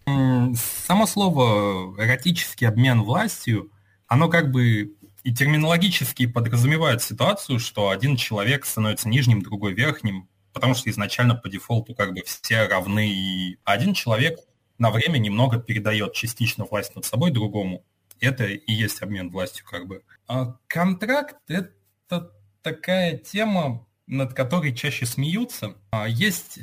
Само 0.86 1.06
слово 1.06 1.94
эротический 2.02 2.66
обмен 2.66 3.02
властью, 3.02 3.70
оно 4.06 4.28
как 4.28 4.50
бы 4.50 4.94
и 5.24 5.34
терминологически 5.34 6.26
подразумевает 6.26 7.02
ситуацию, 7.02 7.58
что 7.58 7.90
один 7.90 8.16
человек 8.16 8.64
становится 8.64 9.08
нижним, 9.08 9.42
другой 9.42 9.74
верхним, 9.74 10.28
потому 10.54 10.74
что 10.74 10.88
изначально 10.88 11.34
по 11.34 11.50
дефолту 11.50 11.94
как 11.94 12.14
бы 12.14 12.22
все 12.24 12.66
равны, 12.66 13.10
и 13.10 13.58
один 13.64 13.92
человек 13.92 14.38
на 14.78 14.90
время 14.90 15.18
немного 15.18 15.58
передает 15.58 16.14
частично 16.14 16.64
власть 16.64 16.94
над 16.94 17.04
собой 17.04 17.30
другому. 17.30 17.84
Это 18.20 18.46
и 18.46 18.72
есть 18.72 19.02
обмен 19.02 19.30
властью 19.30 19.64
как 19.66 19.86
бы. 19.86 20.02
А 20.26 20.56
контракт– 20.66 21.36
это 21.48 22.32
такая 22.62 23.16
тема, 23.18 23.86
над 24.06 24.34
которой 24.34 24.74
чаще 24.74 25.06
смеются. 25.06 25.76
А 25.90 26.08
есть 26.08 26.58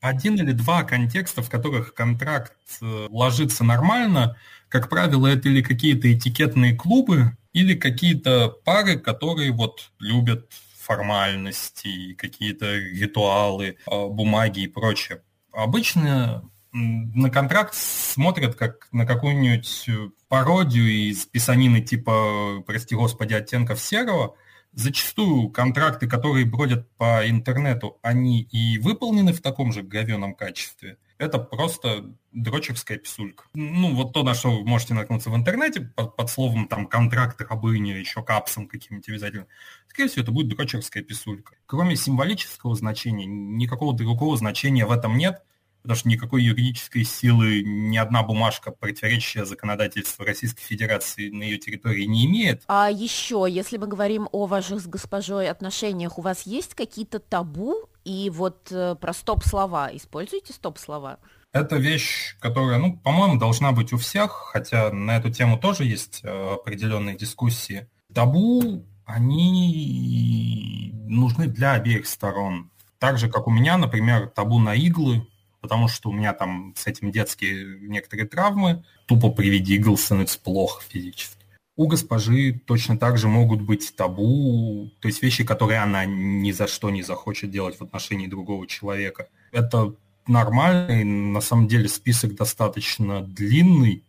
один 0.00 0.36
или 0.36 0.52
два 0.52 0.84
контекста, 0.84 1.42
в 1.42 1.50
которых 1.50 1.94
контракт 1.94 2.56
э, 2.80 3.06
ложится 3.10 3.64
нормально. 3.64 4.36
Как 4.68 4.88
правило, 4.88 5.26
это 5.26 5.48
или 5.48 5.62
какие-то 5.62 6.12
этикетные 6.12 6.74
клубы, 6.74 7.36
или 7.52 7.74
какие-то 7.74 8.50
пары, 8.64 8.98
которые 8.98 9.52
вот 9.52 9.92
любят 9.98 10.52
формальности, 10.78 12.14
какие-то 12.14 12.74
ритуалы, 12.76 13.76
а, 13.86 14.06
бумаги 14.08 14.60
и 14.60 14.68
прочее. 14.68 15.22
Обычно 15.52 16.48
на 16.76 17.30
контракт 17.30 17.74
смотрят 17.74 18.54
как 18.54 18.88
на 18.92 19.06
какую-нибудь 19.06 19.88
э, 19.88 20.10
пародию 20.28 20.86
из 20.86 21.24
писанины 21.24 21.80
типа, 21.80 22.62
прости 22.66 22.94
господи, 22.94 23.32
оттенков 23.32 23.80
серого. 23.80 24.36
Зачастую 24.72 25.48
контракты, 25.48 26.06
которые 26.06 26.44
бродят 26.44 26.86
по 26.98 27.26
интернету, 27.26 27.98
они 28.02 28.42
и 28.42 28.78
выполнены 28.78 29.32
в 29.32 29.40
таком 29.40 29.72
же 29.72 29.82
говеном 29.82 30.34
качестве. 30.34 30.98
Это 31.16 31.38
просто 31.38 32.14
дрочерская 32.32 32.98
писулька. 32.98 33.44
Ну, 33.54 33.94
вот 33.94 34.12
то, 34.12 34.22
на 34.22 34.34
что 34.34 34.50
вы 34.50 34.66
можете 34.66 34.92
наткнуться 34.92 35.30
в 35.30 35.34
интернете, 35.34 35.80
под, 35.80 36.14
под 36.14 36.28
словом 36.28 36.68
там 36.68 36.88
контракт 36.88 37.40
рабыни, 37.40 37.92
еще 37.92 38.22
капсом 38.22 38.68
каким-нибудь 38.68 39.08
обязательно. 39.08 39.46
Скорее 39.88 40.10
всего, 40.10 40.24
это 40.24 40.32
будет 40.32 40.48
дрочерская 40.48 41.02
писулька. 41.02 41.54
Кроме 41.64 41.96
символического 41.96 42.74
значения, 42.74 43.24
никакого 43.24 43.94
другого 43.94 44.36
значения 44.36 44.84
в 44.84 44.92
этом 44.92 45.16
нет– 45.16 45.42
потому 45.86 46.00
что 46.00 46.08
никакой 46.08 46.42
юридической 46.42 47.04
силы 47.04 47.62
ни 47.64 47.96
одна 47.96 48.24
бумажка, 48.24 48.72
противоречащая 48.72 49.44
законодательству 49.44 50.24
Российской 50.24 50.62
Федерации 50.62 51.30
на 51.30 51.44
ее 51.44 51.58
территории 51.58 52.04
не 52.04 52.26
имеет. 52.26 52.64
А 52.66 52.90
еще, 52.90 53.46
если 53.48 53.76
мы 53.76 53.86
говорим 53.86 54.28
о 54.32 54.46
ваших 54.46 54.80
с 54.80 54.86
госпожой 54.86 55.48
отношениях, 55.48 56.18
у 56.18 56.22
вас 56.22 56.42
есть 56.42 56.74
какие-то 56.74 57.20
табу 57.20 57.88
и 58.04 58.30
вот 58.30 58.72
э, 58.72 58.96
про 59.00 59.12
стоп-слова? 59.12 59.90
Используйте 59.92 60.52
стоп-слова? 60.52 61.18
Это 61.52 61.76
вещь, 61.76 62.36
которая, 62.40 62.78
ну, 62.78 62.96
по-моему, 62.98 63.38
должна 63.38 63.70
быть 63.70 63.92
у 63.92 63.96
всех, 63.96 64.32
хотя 64.52 64.90
на 64.90 65.16
эту 65.16 65.30
тему 65.30 65.56
тоже 65.56 65.84
есть 65.84 66.20
э, 66.24 66.54
определенные 66.54 67.16
дискуссии. 67.16 67.88
Табу, 68.12 68.84
они 69.04 70.92
нужны 71.06 71.46
для 71.46 71.74
обеих 71.74 72.08
сторон. 72.08 72.72
Так 72.98 73.18
же, 73.18 73.30
как 73.30 73.46
у 73.46 73.50
меня, 73.52 73.78
например, 73.78 74.26
табу 74.28 74.58
на 74.58 74.74
иглы, 74.74 75.26
потому 75.60 75.88
что 75.88 76.10
у 76.10 76.12
меня 76.12 76.32
там 76.32 76.74
с 76.76 76.86
этим 76.86 77.10
детские 77.10 77.78
некоторые 77.80 78.26
травмы, 78.26 78.84
тупо 79.06 79.30
при 79.30 79.48
виде 79.48 79.74
игл 79.74 79.96
становится 79.96 80.38
плохо 80.38 80.82
физически. 80.88 81.36
У 81.76 81.86
госпожи 81.88 82.52
точно 82.66 82.98
так 82.98 83.18
же 83.18 83.28
могут 83.28 83.60
быть 83.60 83.94
табу, 83.94 84.90
то 85.00 85.08
есть 85.08 85.22
вещи, 85.22 85.44
которые 85.44 85.80
она 85.80 86.06
ни 86.06 86.50
за 86.50 86.66
что 86.68 86.88
не 86.88 87.02
захочет 87.02 87.50
делать 87.50 87.78
в 87.78 87.82
отношении 87.82 88.26
другого 88.26 88.66
человека. 88.66 89.28
Это 89.52 89.94
нормальный, 90.26 91.04
на 91.04 91.40
самом 91.42 91.68
деле 91.68 91.88
список 91.88 92.34
достаточно 92.34 93.20
длинный. 93.20 94.04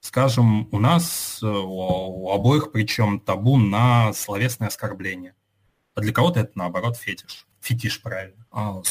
Скажем, 0.00 0.68
у 0.72 0.78
нас 0.78 1.38
э, 1.40 1.46
у 1.46 2.30
обоих 2.30 2.72
причем 2.72 3.20
табу 3.20 3.56
на 3.56 4.12
словесное 4.12 4.68
оскорбление. 4.68 5.34
А 5.94 6.00
для 6.00 6.12
кого-то 6.12 6.40
это 6.40 6.50
наоборот 6.56 6.96
фетиш. 6.96 7.46
Фетиш, 7.60 8.02
правильно. 8.02 8.44
А 8.50 8.82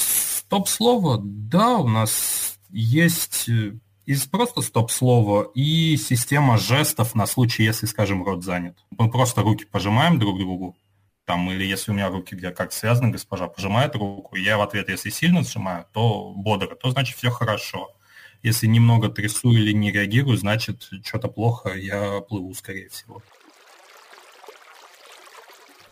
Стоп-слово, 0.53 1.19
да, 1.23 1.79
у 1.79 1.87
нас 1.87 2.59
есть 2.69 3.49
э, 3.49 3.73
из 4.05 4.27
просто 4.27 4.61
стоп-слова 4.61 5.49
и 5.55 5.97
система 5.97 6.59
жестов 6.59 7.15
на 7.15 7.25
случай, 7.25 7.63
если, 7.63 7.87
скажем, 7.87 8.23
рот 8.23 8.43
занят. 8.43 8.77
Мы 8.91 9.09
просто 9.09 9.41
руки 9.41 9.65
пожимаем 9.65 10.19
друг 10.19 10.37
другу, 10.37 10.77
там, 11.25 11.49
или 11.49 11.63
если 11.65 11.89
у 11.89 11.95
меня 11.95 12.09
руки 12.09 12.35
где 12.35 12.51
как 12.51 12.71
связаны, 12.71 13.09
госпожа 13.09 13.47
пожимает 13.47 13.95
руку, 13.95 14.35
я 14.35 14.59
в 14.59 14.61
ответ, 14.61 14.89
если 14.89 15.09
сильно 15.09 15.41
сжимаю, 15.41 15.87
то 15.91 16.33
бодро, 16.35 16.75
то 16.75 16.91
значит 16.91 17.17
все 17.17 17.31
хорошо. 17.31 17.89
Если 18.43 18.67
немного 18.67 19.09
трясу 19.09 19.53
или 19.53 19.71
не 19.71 19.91
реагирую, 19.91 20.37
значит 20.37 20.87
что-то 21.03 21.29
плохо, 21.29 21.73
я 21.73 22.19
плыву, 22.19 22.53
скорее 22.53 22.89
всего. 22.89 23.23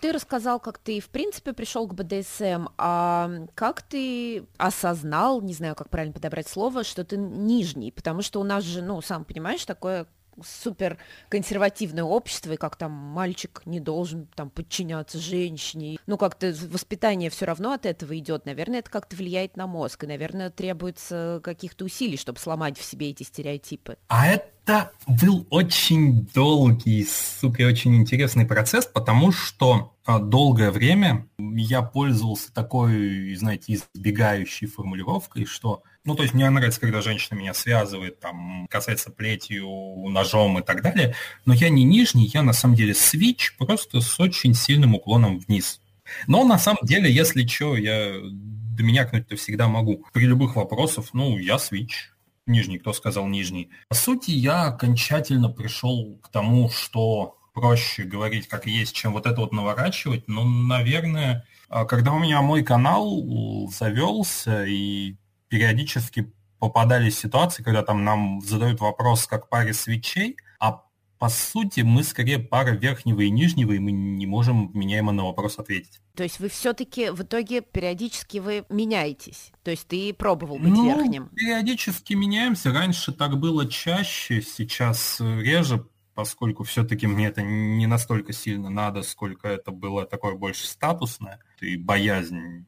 Ты 0.02 0.12
рассказал, 0.12 0.60
как 0.60 0.80
ты, 0.80 1.00
в 1.00 1.10
принципе, 1.10 1.54
пришел 1.54 1.88
к 1.88 1.94
БДСМ, 1.94 2.70
а 2.80 3.30
как 3.54 3.84
ты 3.84 4.48
осознал, 4.58 5.42
не 5.42 5.54
знаю, 5.54 5.76
как 5.76 5.92
правильно 5.92 6.14
подобрать 6.14 6.48
слово, 6.48 6.84
что 6.84 7.06
ты 7.06 7.18
нижний, 7.18 7.92
потому 7.92 8.24
что 8.24 8.42
у 8.42 8.44
нас 8.44 8.64
же, 8.64 8.82
ну, 8.82 9.00
сам 9.02 9.26
понимаешь, 9.26 9.64
такое 9.64 10.08
супер 10.44 10.98
консервативное 11.30 12.04
общество, 12.04 12.54
и 12.54 12.58
как 12.58 12.76
там 12.76 12.92
мальчик 12.92 13.62
не 13.66 13.80
должен 13.80 14.28
там 14.36 14.50
подчиняться 14.50 15.20
женщине. 15.20 15.98
Ну, 16.08 16.18
как-то 16.18 16.54
воспитание 16.70 17.30
все 17.30 17.46
равно 17.46 17.74
от 17.74 17.86
этого 17.86 18.18
идет. 18.18 18.46
Наверное, 18.46 18.80
это 18.80 18.90
как-то 18.90 19.16
влияет 19.16 19.58
на 19.58 19.68
мозг, 19.68 20.04
и, 20.04 20.08
наверное, 20.08 20.50
требуется 20.50 21.40
каких-то 21.44 21.86
усилий, 21.86 22.18
чтобы 22.18 22.40
сломать 22.40 22.78
в 22.78 22.84
себе 22.84 23.10
эти 23.10 23.24
стереотипы. 23.24 23.98
А 24.08 24.28
это 24.28 24.92
был 25.08 25.48
очень 25.50 26.28
долгий, 26.34 27.06
сука, 27.06 27.64
очень 27.64 27.96
интересный 27.96 28.46
процесс, 28.46 28.86
потому 28.86 29.32
что 29.32 29.96
а, 30.06 30.20
долгое 30.20 30.72
время 30.72 31.28
я 31.38 31.82
пользовался 31.82 32.54
такой, 32.54 33.36
знаете, 33.36 33.74
избегающей 33.74 34.68
формулировкой, 34.68 35.46
что 35.46 35.84
ну, 36.04 36.16
то 36.16 36.24
есть 36.24 36.34
мне 36.34 36.50
нравится, 36.50 36.80
когда 36.80 37.02
женщина 37.02 37.38
меня 37.38 37.54
связывает, 37.54 38.20
там, 38.20 38.68
касается 38.70 39.12
плетью, 39.12 39.68
ножом 40.10 40.60
и 40.60 40.64
так 40.64 40.82
далее, 40.82 41.16
но 41.46 41.54
я 41.54 41.70
не 41.70 41.84
нижний, 41.84 42.26
я 42.34 42.42
на 42.42 42.54
самом 42.54 42.76
деле 42.76 42.94
свич, 42.94 43.56
просто 43.58 44.02
с 44.02 44.20
очень 44.20 44.54
сильным 44.54 44.96
уклоном 44.96 45.40
вниз. 45.40 45.80
Но 46.28 46.44
на 46.44 46.58
самом 46.58 46.84
деле, 46.84 47.12
если 47.12 47.46
что, 47.46 47.76
я 47.76 48.14
до 48.22 48.84
меня 48.84 49.06
кнуть-то 49.06 49.36
всегда 49.36 49.68
могу. 49.68 50.06
При 50.14 50.26
любых 50.26 50.56
вопросах, 50.56 51.06
ну, 51.14 51.38
я 51.38 51.60
свич. 51.60 52.12
Нижний, 52.48 52.80
кто 52.80 52.92
сказал 52.92 53.28
нижний. 53.28 53.70
По 53.88 53.96
сути, 53.96 54.32
я 54.32 54.66
окончательно 54.66 55.50
пришел 55.50 56.18
к 56.24 56.30
тому, 56.30 56.70
что 56.70 57.38
проще 57.54 58.04
говорить 58.04 58.48
как 58.48 58.66
есть, 58.66 58.96
чем 58.96 59.14
вот 59.14 59.28
это 59.28 59.40
вот 59.42 59.52
наворачивать. 59.52 60.28
Но, 60.28 60.44
наверное, 60.44 61.46
а, 61.70 61.86
когда 61.86 62.14
у 62.14 62.20
меня 62.20 62.42
мой 62.42 62.64
канал 62.64 63.70
завелся, 63.70 64.66
и 64.66 65.16
периодически 65.52 66.32
попадались 66.60 67.20
ситуации, 67.20 67.62
когда 67.62 67.84
там 67.84 68.06
нам 68.06 68.40
задают 68.42 68.80
вопрос 68.80 69.28
как 69.28 69.50
паре 69.50 69.74
свечей, 69.74 70.38
а 70.60 70.84
по 71.20 71.28
сути 71.28 71.82
мы 71.82 72.04
скорее 72.04 72.40
пара 72.40 72.72
верхнего 72.72 73.20
и 73.20 73.30
нижнего, 73.30 73.74
и 73.74 73.80
мы 73.80 73.92
не 73.92 74.26
можем 74.26 74.72
меняемо 74.74 75.12
на 75.12 75.26
вопрос 75.26 75.60
ответить. 75.60 76.00
То 76.16 76.24
есть 76.24 76.40
вы 76.40 76.48
все-таки 76.48 77.10
в 77.10 77.22
итоге 77.22 77.60
периодически 77.62 78.38
вы 78.38 78.64
меняетесь? 78.70 79.52
То 79.64 79.72
есть 79.72 79.88
ты 79.88 80.14
пробовал 80.14 80.58
быть 80.58 80.70
ну, 80.72 80.86
верхним? 80.86 81.28
периодически 81.36 82.14
меняемся. 82.14 82.72
Раньше 82.72 83.12
так 83.12 83.38
было 83.38 83.70
чаще, 83.70 84.42
сейчас 84.42 85.20
реже, 85.20 85.86
поскольку 86.16 86.64
все-таки 86.64 87.08
мне 87.08 87.28
это 87.28 87.42
не 87.42 87.88
настолько 87.88 88.32
сильно 88.32 88.70
надо, 88.70 89.04
сколько 89.04 89.50
это 89.50 89.72
было 89.72 90.06
такое 90.06 90.36
больше 90.36 90.66
статусное. 90.66 91.40
И 91.60 91.76
боязнь 91.76 92.66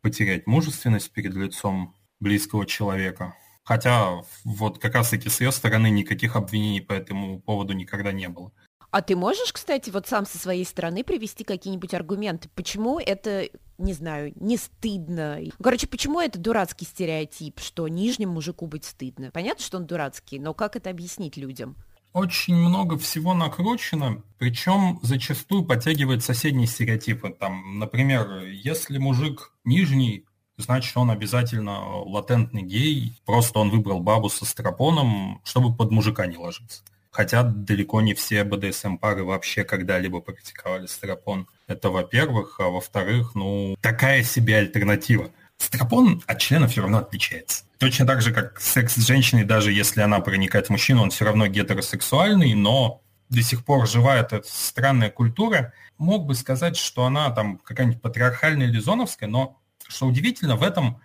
потерять 0.00 0.48
мужественность 0.48 1.12
перед 1.12 1.34
лицом 1.34 1.94
близкого 2.24 2.66
человека. 2.66 3.36
Хотя 3.62 4.22
вот 4.44 4.78
как 4.78 4.94
раз-таки 4.94 5.28
с 5.28 5.40
ее 5.40 5.52
стороны 5.52 5.90
никаких 5.90 6.34
обвинений 6.34 6.80
по 6.80 6.92
этому 6.92 7.40
поводу 7.40 7.72
никогда 7.72 8.10
не 8.12 8.28
было. 8.28 8.50
А 8.90 9.02
ты 9.02 9.16
можешь, 9.16 9.52
кстати, 9.52 9.90
вот 9.90 10.06
сам 10.06 10.26
со 10.26 10.38
своей 10.38 10.64
стороны 10.64 11.04
привести 11.04 11.44
какие-нибудь 11.44 11.94
аргументы, 11.94 12.48
почему 12.54 12.98
это 13.00 13.48
не 13.78 13.92
знаю, 13.92 14.32
не 14.36 14.56
стыдно. 14.56 15.40
Короче, 15.62 15.86
почему 15.86 16.20
это 16.20 16.38
дурацкий 16.38 16.84
стереотип, 16.84 17.58
что 17.60 17.88
нижнему 17.88 18.34
мужику 18.34 18.66
быть 18.66 18.84
стыдно? 18.84 19.30
Понятно, 19.32 19.64
что 19.64 19.78
он 19.78 19.86
дурацкий, 19.86 20.38
но 20.38 20.54
как 20.54 20.76
это 20.76 20.90
объяснить 20.90 21.36
людям? 21.36 21.76
Очень 22.12 22.54
много 22.54 22.96
всего 22.96 23.34
накручено, 23.34 24.22
причем 24.38 25.00
зачастую 25.02 25.64
подтягивает 25.64 26.22
соседние 26.22 26.68
стереотипы. 26.68 27.30
Там, 27.30 27.80
например, 27.80 28.44
если 28.44 28.98
мужик 28.98 29.52
нижний, 29.64 30.24
значит, 30.56 30.96
он 30.96 31.10
обязательно 31.10 32.02
латентный 32.04 32.62
гей, 32.62 33.18
просто 33.24 33.58
он 33.58 33.70
выбрал 33.70 34.00
бабу 34.00 34.28
со 34.28 34.44
стропоном, 34.44 35.40
чтобы 35.44 35.74
под 35.74 35.90
мужика 35.90 36.26
не 36.26 36.36
ложиться. 36.36 36.82
Хотя 37.10 37.44
далеко 37.44 38.00
не 38.00 38.12
все 38.14 38.42
БДСМ-пары 38.42 39.22
вообще 39.22 39.62
когда-либо 39.62 40.20
практиковали 40.20 40.86
стропон. 40.86 41.46
Это 41.68 41.88
во-первых. 41.88 42.58
А 42.58 42.64
во-вторых, 42.64 43.36
ну, 43.36 43.76
такая 43.80 44.24
себе 44.24 44.56
альтернатива. 44.56 45.30
Стропон 45.56 46.24
от 46.26 46.38
члена 46.40 46.66
все 46.66 46.82
равно 46.82 46.98
отличается. 46.98 47.64
Точно 47.78 48.04
так 48.04 48.20
же, 48.20 48.32
как 48.32 48.60
секс 48.60 48.96
с 48.96 49.06
женщиной, 49.06 49.44
даже 49.44 49.70
если 49.70 50.00
она 50.00 50.18
проникает 50.18 50.66
в 50.66 50.70
мужчину, 50.70 51.02
он 51.02 51.10
все 51.10 51.24
равно 51.24 51.46
гетеросексуальный, 51.46 52.52
но 52.54 53.00
до 53.28 53.42
сих 53.42 53.64
пор 53.64 53.86
жива 53.86 54.16
эта 54.16 54.42
странная 54.44 55.10
культура. 55.10 55.72
Мог 55.98 56.26
бы 56.26 56.34
сказать, 56.34 56.76
что 56.76 57.04
она 57.04 57.30
там 57.30 57.58
какая-нибудь 57.58 58.02
патриархальная 58.02 58.66
или 58.66 58.80
зоновская, 58.80 59.28
но 59.28 59.60
что 59.88 60.06
удивительно, 60.06 60.56
в 60.56 60.62
этом 60.62 61.00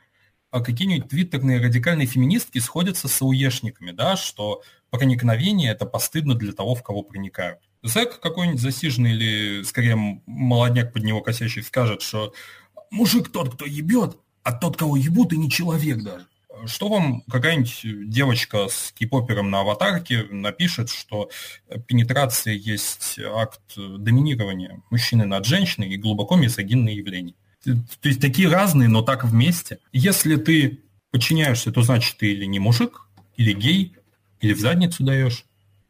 а, 0.51 0.61
какие-нибудь 0.61 1.09
твиттерные 1.09 1.61
радикальные 1.61 2.07
феминистки 2.07 2.59
сходятся 2.59 3.07
с 3.07 3.21
ауешниками, 3.21 3.91
да, 3.91 4.15
что 4.15 4.63
проникновение– 4.89 5.71
это 5.73 5.85
постыдно 5.85 6.33
для 6.33 6.53
того, 6.53 6.73
в 6.73 6.83
кого 6.83 7.03
проникают. 7.03 7.59
Зэк 7.83 8.19
какой-нибудь 8.19 8.59
засиженный 8.59 9.11
или, 9.11 9.63
скорее, 9.63 9.95
молодняк 10.25 10.91
под 10.91 11.03
него 11.03 11.21
косящий 11.21 11.63
скажет, 11.63 12.01
что 12.01 12.33
мужик 12.89 13.31
тот, 13.31 13.53
кто 13.53 13.65
ебет, 13.65 14.17
а 14.43 14.51
тот, 14.51 14.75
кого 14.75 14.97
ебут, 14.97 15.33
и 15.33 15.37
не 15.37 15.49
человек 15.49 16.03
даже. 16.03 16.25
Что 16.65 16.89
вам 16.89 17.21
какая-нибудь 17.29 18.09
девочка 18.09 18.67
с 18.67 18.91
кипопером 18.91 19.49
на 19.49 19.61
аватарке 19.61 20.23
напишет, 20.23 20.89
что 20.89 21.29
пенетрация 21.87 22.53
есть 22.53 23.19
акт 23.19 23.61
доминирования 23.77 24.81
мужчины 24.89 25.25
над 25.25 25.45
женщиной 25.45 25.89
и 25.89 25.97
глубоко 25.97 26.35
мизогинное 26.35 26.93
явление? 26.93 27.35
То 27.63 28.07
есть 28.07 28.21
такие 28.21 28.49
разные, 28.49 28.87
но 28.87 29.01
так 29.01 29.23
вместе. 29.25 29.79
Если 29.91 30.35
ты 30.37 30.79
подчиняешься, 31.11 31.71
то 31.71 31.81
значит 31.81 32.17
ты 32.17 32.31
или 32.33 32.45
не 32.45 32.59
мужик, 32.59 33.07
или 33.35 33.53
гей, 33.53 33.95
или 34.41 34.53
в 34.53 34.59
задницу 34.59 35.03
даешь. 35.03 35.45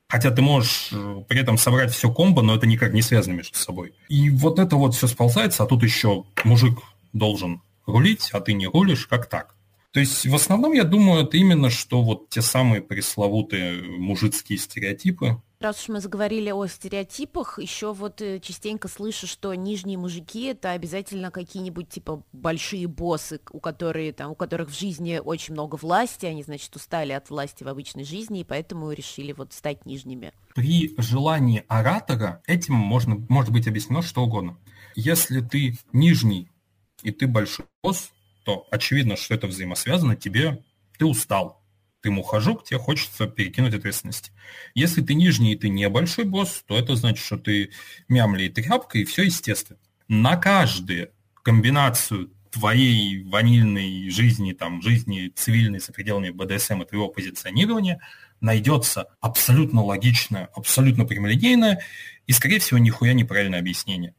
Хотя 0.07 0.31
ты 0.31 0.41
можешь 0.41 0.89
э, 0.91 1.23
при 1.27 1.39
этом 1.39 1.57
собрать 1.57 1.93
все 1.93 2.11
комбо, 2.11 2.41
но 2.41 2.55
это 2.55 2.65
никак 2.65 2.93
не 2.93 3.03
связано 3.03 3.35
между 3.35 3.57
собой. 3.57 3.93
И 4.07 4.31
вот 4.31 4.57
это 4.57 4.75
вот 4.75 4.95
все 4.95 5.05
сползается, 5.05 5.63
а 5.63 5.67
тут 5.67 5.83
еще 5.83 6.23
мужик 6.43 6.79
должен 7.13 7.61
рулить, 7.85 8.29
а 8.33 8.39
ты 8.39 8.53
не 8.53 8.65
рулишь, 8.65 9.05
как 9.05 9.29
так? 9.29 9.55
То 9.91 9.99
есть 9.99 10.25
в 10.25 10.35
основном, 10.35 10.73
я 10.73 10.83
думаю, 10.83 11.23
это 11.23 11.37
именно 11.37 11.69
что 11.69 12.01
вот 12.01 12.29
те 12.29 12.41
самые 12.41 12.81
пресловутые 12.81 13.81
мужицкие 13.81 14.59
стереотипы, 14.59 15.41
Раз 15.59 15.81
уж 15.81 15.89
мы 15.89 15.99
заговорили 15.99 16.51
о 16.51 16.65
стереотипах, 16.67 17.59
еще 17.59 17.93
вот 17.93 18.21
э, 18.21 18.39
частенько 18.39 18.87
слышу, 18.87 19.27
что 19.27 19.53
нижние 19.53 19.97
мужики 19.97 20.45
это 20.45 20.71
обязательно 20.71 21.31
какие-нибудь 21.31 21.89
типа 21.89 22.23
большие 22.31 22.87
боссы, 22.87 23.41
у 23.51 23.59
которых, 23.59 24.15
там, 24.15 24.31
у 24.31 24.35
которых 24.35 24.69
в 24.69 24.79
жизни 24.79 25.19
очень 25.21 25.55
много 25.55 25.75
власти, 25.75 26.25
они, 26.25 26.43
значит, 26.43 26.73
устали 26.77 27.11
от 27.11 27.29
власти 27.29 27.65
в 27.65 27.67
обычной 27.67 28.05
жизни, 28.05 28.39
и 28.39 28.43
поэтому 28.45 28.89
решили 28.93 29.33
вот 29.33 29.51
стать 29.51 29.85
нижними. 29.85 30.31
При 30.55 30.95
желании 30.97 31.65
оратора 31.67 32.41
этим 32.47 32.75
можно, 32.75 33.15
может 33.27 33.51
быть 33.51 33.67
объяснено 33.67 34.01
что 34.01 34.23
угодно. 34.23 34.57
Если 34.95 35.41
ты 35.41 35.77
нижний 35.91 36.47
и 37.03 37.11
ты 37.11 37.27
большой 37.27 37.65
босс, 37.83 38.11
то 38.43 38.67
очевидно, 38.71 39.15
что 39.15 39.33
это 39.33 39.47
взаимосвязано, 39.47 40.15
тебе 40.15 40.63
ты 40.97 41.05
устал, 41.05 41.63
ты 42.01 42.11
мухожук, 42.11 42.63
тебе 42.63 42.79
хочется 42.79 43.27
перекинуть 43.27 43.73
ответственность. 43.73 44.31
Если 44.73 45.01
ты 45.01 45.13
нижний 45.13 45.53
и 45.53 45.57
ты 45.57 45.69
небольшой 45.69 46.25
босс, 46.25 46.63
то 46.65 46.77
это 46.77 46.95
значит, 46.95 47.25
что 47.25 47.37
ты 47.37 47.71
мямли 48.07 48.43
и 48.45 48.49
тряпка, 48.49 48.97
и 48.97 49.05
все 49.05 49.23
естественно. 49.23 49.79
На 50.07 50.37
каждую 50.37 51.11
комбинацию 51.43 52.31
твоей 52.51 53.23
ванильной 53.23 54.09
жизни, 54.09 54.53
там, 54.53 54.81
жизни 54.81 55.31
цивильной 55.35 55.79
за 55.79 55.93
пределами 55.93 56.31
БДСМ 56.31 56.81
и 56.81 56.85
твоего 56.85 57.07
позиционирования 57.09 58.01
найдется 58.41 59.07
абсолютно 59.19 59.83
логичное, 59.83 60.49
абсолютно 60.55 61.05
прямолинейное 61.05 61.83
и, 62.25 62.31
скорее 62.31 62.59
всего, 62.59 62.79
нихуя 62.79 63.13
неправильное 63.13 63.59
объяснение. 63.59 64.15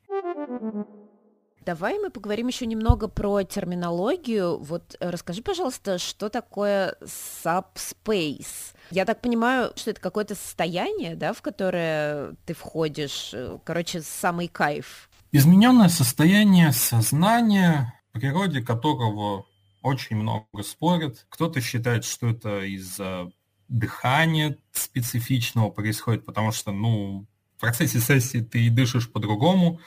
Давай 1.64 1.98
мы 1.98 2.10
поговорим 2.10 2.46
еще 2.46 2.64
немного 2.64 3.06
про 3.06 3.42
терминологию. 3.42 4.58
Вот 4.58 4.96
э, 4.98 5.10
расскажи, 5.10 5.42
пожалуйста, 5.42 5.98
что 5.98 6.30
такое 6.30 6.96
subspace? 7.02 8.74
Я 8.90 9.04
так 9.04 9.20
понимаю, 9.20 9.72
что 9.76 9.90
это 9.90 10.00
какое-то 10.00 10.34
состояние, 10.34 11.16
да, 11.16 11.34
в 11.34 11.42
которое 11.42 12.34
ты 12.46 12.54
входишь, 12.54 13.32
э, 13.34 13.58
короче, 13.62 14.00
самый 14.00 14.48
кайф. 14.48 15.10
Измененное 15.32 15.88
состояние 15.88 16.72
сознания, 16.72 17.94
в 18.08 18.18
природе 18.18 18.62
которого 18.62 19.44
очень 19.82 20.16
много 20.16 20.62
спорят. 20.62 21.26
Кто-то 21.28 21.60
считает, 21.60 22.04
что 22.04 22.28
это 22.28 22.62
из-за 22.64 23.30
дыхания 23.68 24.56
специфичного 24.72 25.70
происходит, 25.70 26.24
потому 26.24 26.52
что, 26.52 26.72
ну, 26.72 27.26
в 27.56 27.60
процессе 27.60 28.00
сессии 28.00 28.38
ты 28.38 28.70
дышишь 28.70 29.12
по-другому, 29.12 29.80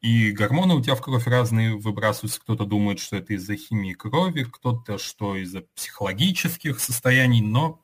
и 0.00 0.30
гормоны 0.32 0.74
у 0.74 0.82
тебя 0.82 0.94
в 0.94 1.02
кровь 1.02 1.26
разные 1.26 1.76
выбрасываются. 1.76 2.40
Кто-то 2.40 2.64
думает, 2.64 2.98
что 2.98 3.16
это 3.16 3.34
из-за 3.34 3.56
химии 3.56 3.92
крови, 3.92 4.44
кто-то, 4.44 4.98
что 4.98 5.36
из-за 5.36 5.62
психологических 5.74 6.80
состояний, 6.80 7.40
но 7.40 7.82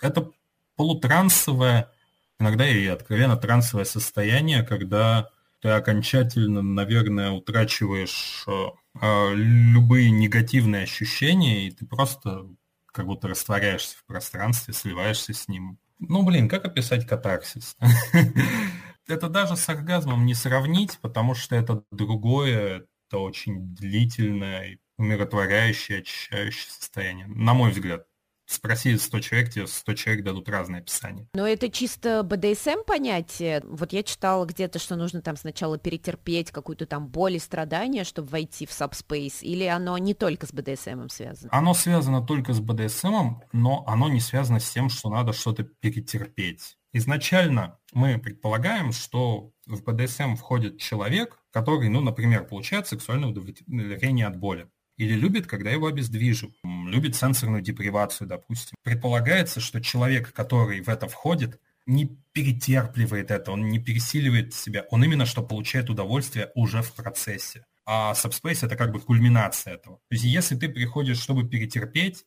это 0.00 0.30
полутрансовое, 0.76 1.90
иногда 2.38 2.68
и 2.68 2.86
откровенно 2.86 3.36
трансовое 3.36 3.84
состояние, 3.84 4.62
когда 4.62 5.30
ты 5.60 5.70
окончательно, 5.70 6.62
наверное, 6.62 7.30
утрачиваешь 7.30 8.44
э, 8.46 8.66
э, 9.00 9.34
любые 9.34 10.10
негативные 10.10 10.84
ощущения, 10.84 11.66
и 11.66 11.70
ты 11.70 11.86
просто 11.86 12.46
как 12.86 13.06
будто 13.06 13.28
растворяешься 13.28 13.96
в 13.98 14.04
пространстве, 14.04 14.74
сливаешься 14.74 15.32
с 15.32 15.48
ним. 15.48 15.78
Ну, 15.98 16.22
блин, 16.22 16.48
как 16.48 16.66
описать 16.66 17.06
катарсис? 17.06 17.76
это 19.08 19.28
даже 19.28 19.56
с 19.56 19.68
оргазмом 19.68 20.26
не 20.26 20.34
сравнить, 20.34 20.98
потому 21.00 21.34
что 21.34 21.56
это 21.56 21.84
другое, 21.90 22.86
это 23.08 23.18
очень 23.18 23.74
длительное, 23.74 24.78
умиротворяющее, 24.98 26.00
очищающее 26.00 26.70
состояние, 26.70 27.26
на 27.26 27.54
мой 27.54 27.70
взгляд. 27.70 28.06
Спроси 28.48 28.96
100 28.96 29.20
человек, 29.20 29.50
тебе 29.50 29.66
100 29.66 29.94
человек 29.94 30.24
дадут 30.24 30.48
разные 30.48 30.78
описания. 30.78 31.28
Но 31.34 31.48
это 31.48 31.68
чисто 31.68 32.22
БДСМ 32.22 32.84
понятие. 32.86 33.60
Вот 33.64 33.92
я 33.92 34.04
читала 34.04 34.44
где-то, 34.44 34.78
что 34.78 34.94
нужно 34.94 35.20
там 35.20 35.36
сначала 35.36 35.78
перетерпеть 35.78 36.52
какую-то 36.52 36.86
там 36.86 37.08
боль 37.08 37.34
и 37.34 37.38
страдания, 37.40 38.04
чтобы 38.04 38.28
войти 38.28 38.64
в 38.64 38.72
сабспейс, 38.72 39.42
или 39.42 39.64
оно 39.64 39.98
не 39.98 40.14
только 40.14 40.46
с 40.46 40.52
БДСМом 40.52 41.08
связано? 41.08 41.48
Оно 41.52 41.74
связано 41.74 42.24
только 42.24 42.52
с 42.52 42.60
БДСМом, 42.60 43.42
но 43.52 43.82
оно 43.88 44.08
не 44.08 44.20
связано 44.20 44.60
с 44.60 44.70
тем, 44.70 44.90
что 44.90 45.10
надо 45.10 45.32
что-то 45.32 45.64
перетерпеть. 45.64 46.78
Изначально 46.92 47.78
мы 47.96 48.18
предполагаем, 48.18 48.92
что 48.92 49.52
в 49.66 49.82
БДСМ 49.82 50.34
входит 50.34 50.78
человек, 50.78 51.38
который, 51.50 51.88
ну, 51.88 52.02
например, 52.02 52.46
получает 52.46 52.86
сексуальное 52.86 53.30
удовлетворение 53.30 54.26
от 54.26 54.36
боли. 54.36 54.68
Или 54.98 55.14
любит, 55.14 55.46
когда 55.46 55.70
его 55.70 55.86
обездвиживают. 55.86 56.56
Любит 56.62 57.16
сенсорную 57.16 57.62
депривацию, 57.62 58.28
допустим. 58.28 58.76
Предполагается, 58.82 59.60
что 59.60 59.80
человек, 59.80 60.34
который 60.34 60.82
в 60.82 60.90
это 60.90 61.08
входит, 61.08 61.58
не 61.86 62.18
перетерпливает 62.32 63.30
это, 63.30 63.52
он 63.52 63.68
не 63.68 63.78
пересиливает 63.78 64.52
себя, 64.52 64.84
он 64.90 65.02
именно 65.02 65.24
что 65.24 65.42
получает 65.42 65.88
удовольствие 65.88 66.50
уже 66.54 66.82
в 66.82 66.92
процессе. 66.92 67.64
А 67.86 68.12
Subspace 68.12 68.66
это 68.66 68.76
как 68.76 68.92
бы 68.92 69.00
кульминация 69.00 69.74
этого. 69.74 69.96
То 69.96 70.14
есть 70.14 70.24
если 70.24 70.56
ты 70.56 70.68
приходишь, 70.68 71.18
чтобы 71.18 71.48
перетерпеть, 71.48 72.24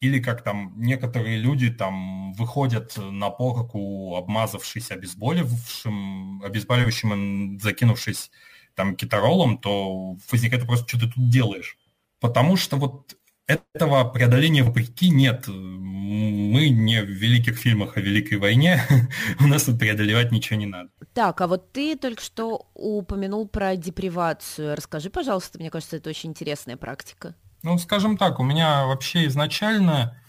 или 0.00 0.20
как 0.20 0.42
там 0.42 0.74
некоторые 0.76 1.38
люди 1.38 1.70
там 1.70 2.32
выходят 2.34 2.96
на 2.98 3.30
порку, 3.30 4.16
обмазавшись 4.16 4.90
обезболивающим, 4.90 6.42
обезболивающим, 6.42 7.58
закинувшись 7.60 8.30
там 8.74 8.94
китаролом, 8.94 9.58
то 9.58 10.16
возникает 10.30 10.66
просто, 10.66 10.86
что 10.86 11.00
ты 11.00 11.12
тут 11.12 11.30
делаешь. 11.30 11.78
Потому 12.20 12.56
что 12.56 12.76
вот 12.76 13.16
этого 13.46 14.04
преодоления 14.04 14.62
вопреки 14.62 15.08
нет. 15.08 15.46
Мы 15.48 16.68
не 16.68 17.02
в 17.02 17.08
великих 17.08 17.56
фильмах 17.56 17.96
о 17.96 18.00
Великой 18.00 18.38
войне, 18.38 18.80
у 19.40 19.46
нас 19.46 19.64
тут 19.64 19.78
преодолевать 19.78 20.30
ничего 20.30 20.58
не 20.58 20.66
надо. 20.66 20.90
Так, 21.14 21.40
а 21.40 21.46
вот 21.46 21.72
ты 21.72 21.96
только 21.96 22.22
что 22.22 22.68
упомянул 22.74 23.48
про 23.48 23.76
депривацию. 23.76 24.76
Расскажи, 24.76 25.10
пожалуйста, 25.10 25.58
мне 25.58 25.70
кажется, 25.70 25.96
это 25.96 26.10
очень 26.10 26.30
интересная 26.30 26.76
практика. 26.76 27.34
Ну, 27.62 27.78
скажем 27.78 28.16
так, 28.16 28.38
у 28.38 28.44
меня 28.44 28.86
вообще 28.86 29.26
изначально 29.26 30.20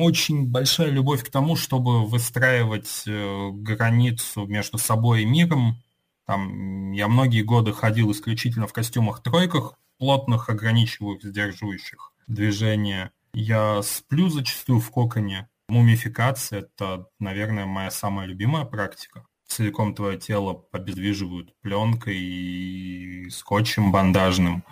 очень 0.00 0.46
большая 0.46 0.90
любовь 0.90 1.24
к 1.24 1.30
тому, 1.30 1.56
чтобы 1.56 2.06
выстраивать 2.06 3.02
э, 3.06 3.50
границу 3.52 4.46
между 4.46 4.78
собой 4.78 5.22
и 5.22 5.26
миром. 5.26 5.82
Там, 6.26 6.92
я 6.92 7.08
многие 7.08 7.42
годы 7.42 7.72
ходил 7.72 8.12
исключительно 8.12 8.66
в 8.66 8.72
костюмах-тройках, 8.72 9.74
плотных, 9.98 10.48
ограничивающих, 10.48 11.30
сдерживающих 11.30 12.12
движения. 12.26 13.10
Я 13.32 13.82
сплю 13.82 14.28
зачастую 14.28 14.80
в 14.80 14.90
коконе. 14.90 15.48
Мумификация– 15.68 16.60
это, 16.76 17.06
наверное, 17.18 17.66
моя 17.66 17.90
самая 17.90 18.26
любимая 18.26 18.64
практика. 18.64 19.26
Целиком 19.46 19.94
твое 19.94 20.18
тело 20.18 20.64
обездвиживают 20.72 21.58
пленкой 21.60 22.16
и 22.16 23.30
скотчем 23.30 23.90
бандажным. 23.90 24.64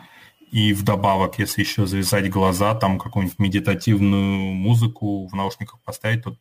И 0.57 0.73
вдобавок, 0.73 1.39
если 1.39 1.61
еще 1.61 1.85
завязать 1.85 2.31
глаза, 2.31 2.75
там 2.75 2.99
какую-нибудь 2.99 3.39
медитативную 3.39 4.55
музыку 4.55 5.27
в 5.27 5.35
наушниках 5.35 5.83
поставить, 5.83 6.25
то 6.25 6.39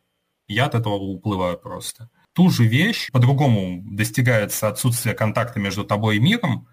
я 0.48 0.64
от 0.64 0.74
этого 0.74 0.94
уплываю 0.94 1.58
просто. 1.58 2.08
Ту 2.32 2.48
же 2.48 2.64
вещь 2.64 3.10
по-другому 3.12 3.82
достигается 3.84 4.68
отсутствие 4.68 5.14
контакта 5.14 5.60
между 5.60 5.84
тобой 5.84 6.16
и 6.16 6.20
миром, 6.20 6.66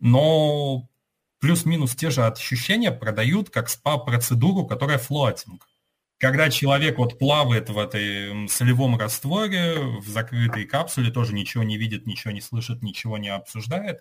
но 0.00 0.88
плюс-минус 1.38 1.94
те 1.94 2.08
же 2.08 2.24
ощущения 2.24 2.92
продают 2.92 3.50
как 3.50 3.68
спа-процедуру, 3.68 4.64
которая 4.64 4.96
флотинг. 4.96 5.68
Когда 6.16 6.48
человек 6.48 6.96
вот 6.96 7.18
плавает 7.18 7.68
в 7.68 7.76
этой 7.76 8.48
солевом 8.48 8.96
растворе, 8.96 10.00
в 10.00 10.08
закрытой 10.08 10.64
капсуле, 10.64 11.10
тоже 11.10 11.34
ничего 11.34 11.62
не 11.62 11.76
видит, 11.76 12.06
ничего 12.06 12.32
не 12.32 12.40
слышит, 12.40 12.82
ничего 12.82 13.18
не 13.18 13.28
обсуждает, 13.28 13.98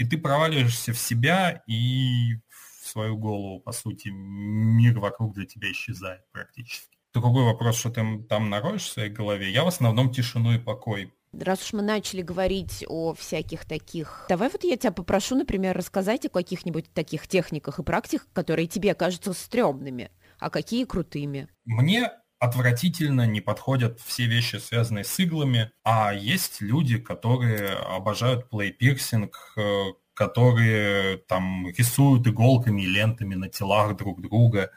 и 0.00 0.04
ты 0.06 0.16
проваливаешься 0.16 0.94
в 0.94 0.98
себя 0.98 1.62
и 1.66 2.36
в 2.48 2.88
свою 2.88 3.18
голову, 3.18 3.60
по 3.60 3.70
сути, 3.70 4.08
мир 4.08 4.98
вокруг 4.98 5.34
для 5.34 5.44
тебя 5.44 5.70
исчезает 5.70 6.22
практически. 6.32 6.96
Другой 7.12 7.44
вопрос, 7.44 7.76
что 7.78 7.90
ты 7.90 8.22
там 8.26 8.48
нароешь 8.48 8.84
в 8.84 8.92
своей 8.92 9.10
голове, 9.10 9.50
я 9.50 9.62
в 9.62 9.68
основном 9.68 10.10
тишину 10.10 10.54
и 10.54 10.58
покой 10.58 11.12
Раз 11.38 11.62
уж 11.62 11.74
мы 11.74 11.82
начали 11.82 12.22
говорить 12.22 12.84
о 12.88 13.12
всяких 13.14 13.64
таких... 13.66 14.24
Давай 14.28 14.48
вот 14.48 14.64
я 14.64 14.76
тебя 14.76 14.90
попрошу, 14.90 15.36
например, 15.36 15.76
рассказать 15.76 16.24
о 16.24 16.30
каких-нибудь 16.30 16.92
таких 16.92 17.28
техниках 17.28 17.78
и 17.78 17.82
практиках, 17.84 18.26
которые 18.32 18.66
тебе 18.66 18.94
кажутся 18.94 19.32
стрёмными, 19.34 20.10
а 20.40 20.50
какие 20.50 20.84
крутыми. 20.84 21.46
Мне 21.66 22.10
отвратительно 22.40 23.26
не 23.26 23.42
подходят 23.42 24.00
все 24.00 24.24
вещи, 24.24 24.56
связанные 24.56 25.04
с 25.04 25.18
иглами, 25.20 25.70
а 25.84 26.12
есть 26.14 26.62
люди, 26.62 26.98
которые 26.98 27.74
обожают 27.74 28.48
плейпирсинг, 28.48 29.52
э, 29.58 29.84
которые 30.14 31.18
там 31.18 31.68
рисуют 31.68 32.26
иголками 32.26 32.82
и 32.82 32.86
лентами 32.86 33.34
на 33.34 33.50
телах 33.50 33.94
друг 33.96 34.22
друга, 34.22 34.70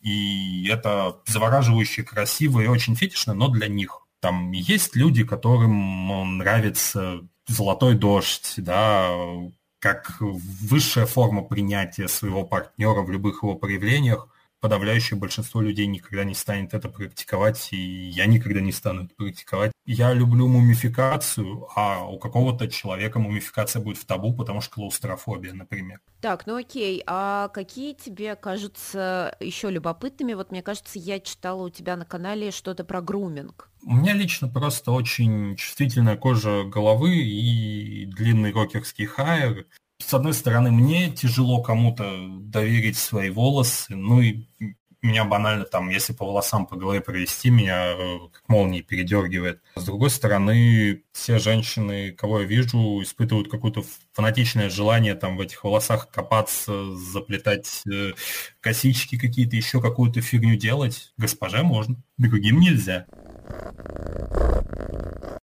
и 0.00 0.66
это 0.68 1.18
завораживающе 1.26 2.04
красиво 2.04 2.60
и 2.60 2.66
очень 2.66 2.96
фетишно, 2.96 3.34
но 3.34 3.48
для 3.48 3.68
них. 3.68 4.00
Там 4.20 4.52
есть 4.52 4.96
люди, 4.96 5.22
которым 5.22 6.38
нравится 6.38 7.20
золотой 7.46 7.96
дождь, 7.96 8.54
да, 8.56 9.10
как 9.78 10.16
высшая 10.20 11.04
форма 11.04 11.42
принятия 11.42 12.08
своего 12.08 12.44
партнера 12.44 13.02
в 13.02 13.10
любых 13.10 13.42
его 13.42 13.56
проявлениях– 13.56 14.28
подавляющее 14.60 15.18
большинство 15.18 15.60
людей 15.60 15.86
никогда 15.86 16.24
не 16.24 16.34
станет 16.34 16.74
это 16.74 16.88
практиковать, 16.88 17.68
и 17.72 17.76
я 17.76 18.26
никогда 18.26 18.60
не 18.60 18.72
стану 18.72 19.04
это 19.04 19.14
практиковать. 19.14 19.72
Я 19.86 20.12
люблю 20.12 20.46
мумификацию, 20.46 21.66
а 21.74 22.04
у 22.04 22.18
какого-то 22.18 22.68
человека 22.68 23.18
мумификация 23.18 23.82
будет 23.82 23.98
в 23.98 24.04
табу, 24.04 24.34
потому 24.34 24.60
что 24.60 24.74
клаустрофобия, 24.74 25.52
например. 25.52 26.00
Так, 26.20 26.46
ну 26.46 26.56
окей, 26.56 27.02
а 27.06 27.48
какие 27.48 27.94
тебе 27.94 28.36
кажутся 28.36 29.36
еще 29.40 29.70
любопытными? 29.70 30.34
Вот 30.34 30.50
мне 30.50 30.62
кажется, 30.62 30.98
я 30.98 31.18
читала 31.18 31.64
у 31.64 31.70
тебя 31.70 31.96
на 31.96 32.04
канале 32.04 32.50
что-то 32.50 32.84
про 32.84 33.00
груминг. 33.00 33.70
У 33.82 33.94
меня 33.94 34.12
лично 34.12 34.46
просто 34.46 34.92
очень 34.92 35.56
чувствительная 35.56 36.16
кожа 36.16 36.64
головы 36.64 37.16
и 37.16 38.04
длинный 38.04 38.52
рокерский 38.52 39.06
хайер 39.06 39.66
с 40.00 40.14
одной 40.14 40.34
стороны, 40.34 40.70
мне 40.70 41.10
тяжело 41.10 41.62
кому-то 41.62 42.26
доверить 42.40 42.96
свои 42.96 43.30
волосы, 43.30 43.94
ну 43.94 44.20
и 44.20 44.46
меня 45.02 45.24
банально 45.24 45.64
там, 45.64 45.88
если 45.88 46.12
по 46.12 46.26
волосам 46.26 46.66
по 46.66 46.76
голове 46.76 47.00
провести, 47.00 47.50
меня 47.50 47.92
э, 47.92 48.18
как 48.32 48.48
молнией 48.48 48.82
передергивает. 48.82 49.62
С 49.74 49.84
другой 49.84 50.10
стороны, 50.10 51.02
все 51.12 51.38
женщины, 51.38 52.12
кого 52.12 52.40
я 52.40 52.46
вижу, 52.46 53.02
испытывают 53.02 53.50
какое-то 53.50 53.82
фанатичное 54.12 54.68
желание 54.68 55.14
там 55.14 55.36
в 55.36 55.40
этих 55.40 55.64
волосах 55.64 56.10
копаться, 56.10 56.94
заплетать 56.96 57.82
э, 57.90 58.12
косички 58.60 59.18
какие-то, 59.18 59.56
еще 59.56 59.80
какую-то 59.80 60.20
фигню 60.20 60.56
делать. 60.56 61.12
Госпоже 61.16 61.62
можно, 61.62 61.96
другим 62.18 62.60
нельзя. 62.60 63.06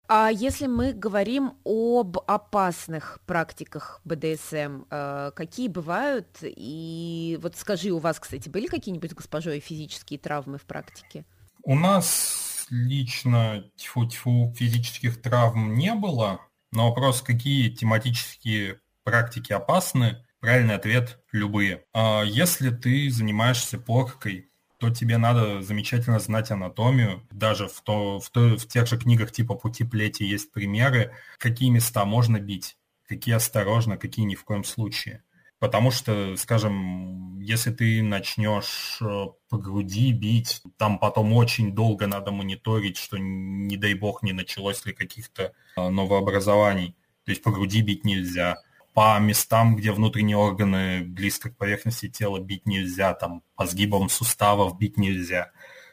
А 0.09 0.29
если 0.29 0.67
мы 0.67 0.93
говорим 0.93 1.53
об 1.65 2.17
опасных 2.27 3.19
практиках 3.25 3.99
БДСМ, 4.05 4.83
э, 4.89 5.31
какие 5.35 5.67
бывают? 5.67 6.27
И 6.41 7.37
вот 7.41 7.57
скажи, 7.57 7.91
у 7.91 7.99
вас, 7.99 8.17
кстати, 8.17 8.47
были 8.47 8.67
какие-нибудь 8.67 9.13
госпожой 9.13 9.59
физические 9.59 10.17
травмы 10.17 10.59
в 10.59 10.63
практике? 10.63 11.25
У 11.63 11.75
нас 11.75 12.67
лично 12.69 13.65
тьфу-тьфу 13.75 14.53
физических 14.55 15.21
травм 15.21 15.75
не 15.75 15.93
было, 15.93 16.39
но 16.71 16.87
вопрос, 16.87 17.21
какие 17.21 17.69
тематические 17.69 18.79
практики 19.03 19.51
опасны, 19.51 20.25
правильный 20.39 20.75
ответ– 20.75 21.19
любые. 21.33 21.83
А 21.93 22.23
если 22.23 22.69
ты 22.69 23.09
занимаешься 23.09 23.77
поркой, 23.77 24.46
то 24.77 24.89
тебе 24.89 25.17
надо 25.17 25.61
замечательно 25.61 26.19
знать 26.19 26.51
анатомию. 26.51 27.25
Даже 27.31 27.67
в, 27.67 27.81
то, 27.81 28.19
в, 28.19 28.29
то, 28.29 28.57
в 28.57 28.67
тех 28.67 28.87
же 28.87 28.97
книгах 28.97 29.31
типа 29.31 29.55
«Пути 29.55 29.83
плети» 29.83 30.23
есть 30.23 30.51
примеры, 30.51 31.13
какие 31.39 31.69
места 31.69 32.05
можно 32.05 32.39
бить, 32.39 32.77
какие 33.07 33.35
осторожно, 33.35 33.97
какие 33.97 34.25
ни 34.25 34.35
в 34.35 34.43
коем 34.43 34.63
случае. 34.63 35.23
Потому 35.59 35.89
что, 35.89 36.35
скажем, 36.35 37.39
если 37.39 37.71
ты 37.71 38.03
начнешь 38.03 38.99
э, 39.01 39.25
по 39.49 39.57
груди 39.57 40.11
бить, 40.11 40.61
там 40.77 40.99
потом 40.99 41.33
очень 41.33 41.73
долго 41.73 42.05
надо 42.05 42.31
мониторить, 42.31 42.97
что, 42.97 43.17
не 43.17 43.75
дай 43.75 43.95
бог, 43.95 44.21
не 44.21 44.33
началось 44.33 44.85
ли 44.85 44.93
каких-то 44.93 45.53
э, 45.75 45.89
новообразований. 45.89 46.95
То 47.25 47.31
есть 47.31 47.41
по 47.41 47.51
груди 47.51 47.81
бить 47.81 48.05
нельзя 48.05 48.61
по 48.97 49.19
местам, 49.19 49.75
где 49.75 49.91
внутренние 49.91 50.37
органы 50.37 51.03
близко 51.03 51.51
к 51.51 51.57
поверхности 51.57 52.09
тела 52.09 52.39
бить 52.39 52.65
нельзя, 52.65 53.13
там 53.13 53.43
по 53.55 53.67
сгибам 53.67 54.09
суставов 54.09 54.79
бить 54.79 54.97
нельзя. 54.97 55.51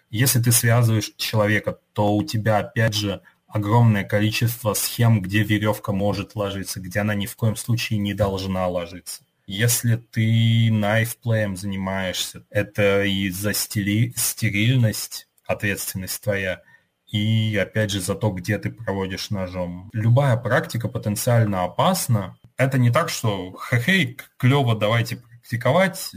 Если 0.08 0.40
ты 0.40 0.52
связываешь 0.52 1.12
человека, 1.18 1.78
то 1.92 2.16
у 2.16 2.22
тебя 2.22 2.60
опять 2.60 2.94
же 2.94 3.20
огромное 3.46 4.04
количество 4.04 4.72
схем, 4.72 5.20
где 5.20 5.42
веревка 5.42 5.92
может 5.92 6.34
ложиться, 6.34 6.80
где 6.80 7.00
она 7.00 7.14
ни 7.14 7.26
в 7.26 7.36
коем 7.36 7.56
случае 7.56 7.98
не 7.98 8.14
должна 8.14 8.66
ложиться. 8.68 9.22
Если 9.46 9.96
ты 9.96 10.72
найфплеем 10.72 11.58
занимаешься, 11.58 12.46
это 12.48 13.04
и 13.04 13.28
за 13.28 13.52
стили, 13.52 14.14
стерильность, 14.16 15.28
ответственность 15.44 16.22
твоя, 16.22 16.62
и 17.06 17.54
опять 17.60 17.90
же 17.90 18.00
за 18.00 18.14
то, 18.14 18.30
где 18.30 18.56
ты 18.56 18.70
проводишь 18.70 19.28
ножом. 19.28 19.90
Любая 19.92 20.38
практика 20.38 20.88
потенциально 20.88 21.64
опасна, 21.64 22.38
это 22.56 22.78
не 22.78 22.90
так, 22.90 23.08
что 23.08 23.56
хе-хей, 23.68 24.18
клево, 24.36 24.74
давайте 24.74 25.16
практиковать, 25.16 26.10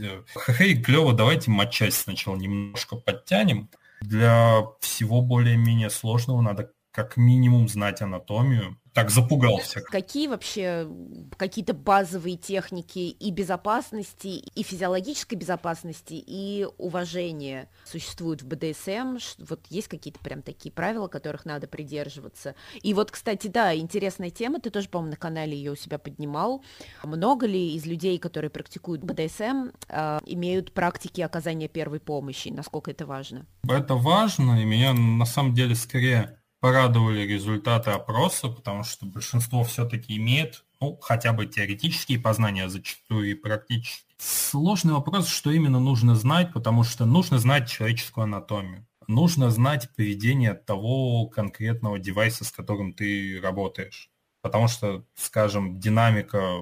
хе-хей, 0.46 0.82
клево, 0.82 1.12
давайте 1.12 1.50
матчасть 1.50 1.98
сначала 2.02 2.36
немножко 2.36 2.96
подтянем. 2.96 3.70
Для 4.00 4.62
всего 4.80 5.20
более-менее 5.22 5.90
сложного 5.90 6.40
надо 6.40 6.72
как 6.98 7.16
минимум 7.16 7.68
знать 7.68 8.02
анатомию, 8.02 8.76
так 8.92 9.10
запугался. 9.10 9.80
Какие 9.82 10.26
вообще 10.26 10.88
какие-то 11.36 11.72
базовые 11.72 12.36
техники 12.36 12.98
и 12.98 13.30
безопасности, 13.30 14.26
и 14.26 14.62
физиологической 14.64 15.38
безопасности, 15.38 16.14
и 16.14 16.66
уважения 16.76 17.70
существуют 17.84 18.42
в 18.42 18.48
БДСМ? 18.48 19.18
Вот 19.48 19.60
есть 19.68 19.86
какие-то 19.86 20.18
прям 20.18 20.42
такие 20.42 20.72
правила, 20.72 21.06
которых 21.06 21.44
надо 21.44 21.68
придерживаться? 21.68 22.56
И 22.82 22.94
вот, 22.94 23.12
кстати, 23.12 23.46
да, 23.46 23.76
интересная 23.76 24.30
тема, 24.30 24.58
ты 24.58 24.70
тоже, 24.70 24.88
по-моему, 24.88 25.12
на 25.12 25.16
канале 25.16 25.56
ее 25.56 25.70
у 25.70 25.76
себя 25.76 25.98
поднимал. 25.98 26.64
Много 27.04 27.46
ли 27.46 27.76
из 27.76 27.86
людей, 27.86 28.18
которые 28.18 28.50
практикуют 28.50 29.04
БДСМ, 29.04 29.68
э, 29.88 30.18
имеют 30.26 30.74
практики 30.74 31.20
оказания 31.20 31.68
первой 31.68 32.00
помощи? 32.00 32.48
Насколько 32.48 32.90
это 32.90 33.06
важно? 33.06 33.46
Это 33.68 33.94
важно, 33.94 34.60
и 34.60 34.64
меня 34.64 34.92
на 34.92 35.26
самом 35.26 35.54
деле 35.54 35.76
скорее 35.76 36.37
порадовали 36.60 37.20
результаты 37.20 37.90
опроса, 37.90 38.48
потому 38.48 38.84
что 38.84 39.06
большинство 39.06 39.62
все-таки 39.64 40.16
имеет 40.16 40.64
ну, 40.80 40.96
хотя 41.00 41.32
бы 41.32 41.46
теоретические 41.46 42.20
познания, 42.20 42.68
зачастую 42.68 43.30
и 43.30 43.34
практически. 43.34 44.14
Сложный 44.18 44.94
вопрос, 44.94 45.28
что 45.28 45.50
именно 45.50 45.80
нужно 45.80 46.14
знать, 46.14 46.52
потому 46.52 46.84
что 46.84 47.04
нужно 47.04 47.38
знать 47.38 47.68
человеческую 47.68 48.24
анатомию. 48.24 48.86
Нужно 49.06 49.50
знать 49.50 49.88
поведение 49.96 50.54
того 50.54 51.26
конкретного 51.26 51.98
девайса, 51.98 52.44
с 52.44 52.50
которым 52.50 52.92
ты 52.92 53.40
работаешь. 53.40 54.10
Потому 54.42 54.68
что, 54.68 55.04
скажем, 55.14 55.80
динамика 55.80 56.54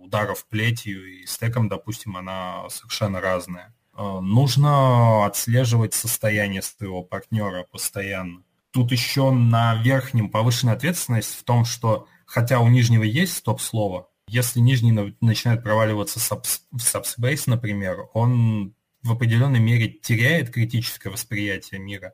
ударов 0.00 0.46
плетью 0.46 1.06
и 1.06 1.26
стеком, 1.26 1.68
допустим, 1.68 2.16
она 2.16 2.68
совершенно 2.68 3.20
разная. 3.20 3.74
Э, 3.96 4.18
нужно 4.20 5.26
отслеживать 5.26 5.94
состояние 5.94 6.62
своего 6.62 7.02
партнера 7.02 7.64
постоянно 7.64 8.42
Тут 8.76 8.92
еще 8.92 9.30
на 9.30 9.74
верхнем 9.76 10.28
повышенная 10.28 10.74
ответственность 10.74 11.34
в 11.34 11.44
том, 11.44 11.64
что 11.64 12.08
хотя 12.26 12.60
у 12.60 12.68
нижнего 12.68 13.04
есть 13.04 13.38
стоп-слово, 13.38 14.10
Если 14.28 14.60
нижний 14.60 14.92
начинает 15.22 15.62
проваливаться 15.62 16.20
в 16.20 16.30
subspace, 16.74 17.44
например, 17.46 18.08
он 18.12 18.74
в 19.02 19.12
определенной 19.12 19.60
мере 19.60 19.88
теряет 19.88 20.50
критическое 20.50 21.08
восприятие 21.08 21.80
мира. 21.80 22.12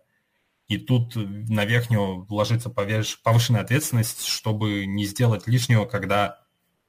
И 0.68 0.79
тут 0.79 1.16
на 1.16 1.64
верхнего 1.64 2.25
ложится 2.29 2.70
повышенная 2.70 3.62
ответственность, 3.62 4.25
чтобы 4.25 4.87
не 4.87 5.05
сделать 5.05 5.48
лишнего, 5.48 5.85
когда 5.85 6.38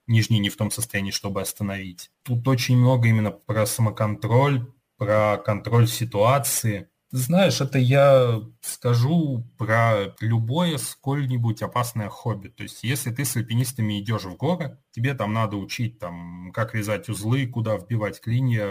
нижний 0.06 0.38
не 0.38 0.50
в 0.50 0.56
том 0.56 0.70
состоянии, 0.70 1.10
чтобы 1.10 1.42
остановить. 1.42 2.12
Тут 2.22 2.48
очень 2.48 2.78
много 2.78 3.08
именно 3.08 3.32
про 3.32 3.66
самоконтроль, 3.66 4.72
про 4.98 5.38
контроль 5.38 5.88
ситуации. 5.88 6.90
Знаешь, 7.16 7.62
это 7.62 7.78
я 7.78 8.42
скажу 8.62 9.46
про 9.60 10.16
любое 10.20 10.80
сколь-нибудь 10.80 11.62
опасное 11.62 12.10
хобби. 12.10 12.48
То 12.48 12.64
есть, 12.64 12.84
если 12.84 13.12
ты 13.12 13.24
с 13.24 13.38
альпинистами 13.38 14.00
идешь 14.00 14.24
в 14.24 14.36
горы, 14.36 14.80
тебе 14.90 15.14
там 15.14 15.32
надо 15.32 15.58
учить, 15.58 16.00
там, 16.00 16.52
как 16.52 16.74
вязать 16.74 17.10
узлы, 17.10 17.46
куда 17.46 17.78
вбивать 17.78 18.20
клинья, 18.20 18.68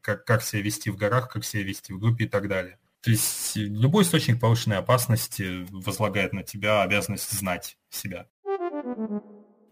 как, 0.00 0.24
как 0.24 0.42
себя 0.42 0.62
вести 0.62 0.90
в 0.90 0.96
горах, 0.96 1.28
как 1.28 1.44
себя 1.44 1.62
вести 1.62 1.92
в 1.92 2.00
группе 2.00 2.24
и 2.24 2.28
так 2.28 2.48
далее. 2.48 2.80
То 3.02 3.12
есть 3.12 3.54
любой 3.54 4.02
источник 4.02 4.40
повышенной 4.40 4.78
опасности 4.78 5.64
возлагает 5.70 6.32
на 6.32 6.42
тебя 6.42 6.82
обязанность 6.82 7.30
знать 7.30 7.78
себя. 7.88 8.26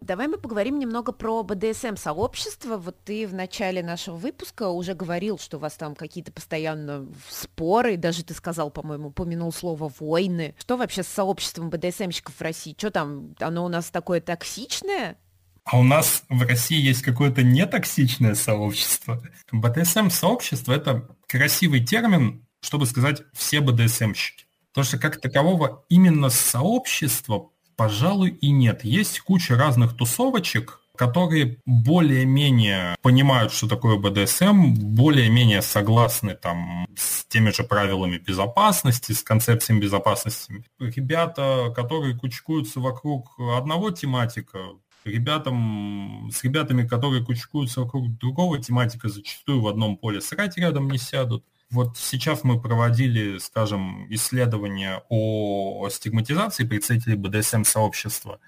Давай 0.00 0.28
мы 0.28 0.37
поговорим 0.37 0.78
немного 0.78 1.12
про 1.12 1.42
БДСМ-сообщество. 1.42 2.76
Вот 2.76 2.96
ты 3.04 3.26
в 3.26 3.33
начале 3.33 3.83
нашего 3.83 4.16
выпуска 4.16 4.68
уже 4.68 4.94
говорил, 4.94 5.38
что 5.38 5.57
у 5.57 5.61
вас 5.61 5.74
там 5.74 5.94
какие-то 5.94 6.30
постоянно 6.30 7.07
споры, 7.28 7.96
даже 7.96 8.22
ты 8.22 8.35
сказал, 8.35 8.70
по-моему, 8.70 9.09
упомянул 9.09 9.52
слово 9.52 9.90
«войны». 9.98 10.54
Что 10.59 10.76
вообще 10.76 11.02
с 11.02 11.09
сообществом 11.09 11.70
БДСМщиков 11.70 12.35
в 12.35 12.40
России? 12.42 12.74
Что 12.76 12.90
там, 12.90 13.35
оно 13.40 13.64
у 13.64 13.68
нас 13.68 13.90
такое 13.90 14.20
токсичное? 14.20 15.16
А 15.64 15.78
у 15.78 15.83
нас 15.83 16.24
в 16.28 16.42
России 16.42 16.78
есть 16.78 17.00
какое-то 17.00 17.42
нетоксичное 17.42 18.35
сообщество. 18.35 19.22
БДСМ-сообщество– 19.50 20.72
это 20.74 21.09
красивый 21.26 21.85
термин, 21.85 22.46
чтобы 22.61 22.85
сказать 22.85 23.22
«все 23.33 23.61
БДСМщики». 23.61 24.44
Потому 24.74 24.85
что 24.85 24.98
как 24.98 25.20
такового 25.20 25.85
именно 25.88 26.28
сообщества 26.28 27.50
Пожалуй, 27.76 28.30
и 28.30 28.50
нет. 28.50 28.84
Есть 28.84 29.20
куча 29.20 29.56
разных 29.56 29.96
тусовочек, 29.96 30.80
которые 30.96 31.58
более-менее 31.66 32.96
понимают, 33.02 33.52
что 33.52 33.68
такое 33.68 33.98
БДСМ, 33.98 34.74
более-менее 34.74 35.60
согласны 35.60 36.34
там 36.34 36.87
с 36.96 37.24
теми 37.26 37.50
же 37.50 37.64
правилами 37.64 38.18
безопасности, 38.18 39.12
с 39.12 39.22
концепциями 39.22 39.80
безопасности. 39.80 40.64
Ребята, 40.78 41.72
которые 41.74 42.16
кучкуются 42.16 42.78
вокруг 42.78 43.32
одного 43.38 43.90
тематика, 43.90 44.58
ребятам, 45.04 46.30
с 46.32 46.44
ребятами, 46.44 46.87
которые 46.87 47.24
кучкуются 47.24 47.80
вокруг 47.80 48.16
другого 48.18 48.58
тематика, 48.58 49.08
зачастую 49.08 49.60
в 49.60 49.68
одном 49.68 49.96
поле 49.96 50.20
срать 50.20 50.56
рядом 50.56 50.88
не 50.88 50.98
сядут. 50.98 51.44
Вот 51.74 51.98
сейчас 51.98 52.44
мы 52.44 52.60
проводили, 52.60 53.38
скажем, 53.38 54.06
исследования 54.08 55.02
о 55.08 55.88
стигматизации 55.90 56.64
представителей 56.64 57.16
БДСМ-сообщества. 57.16 58.38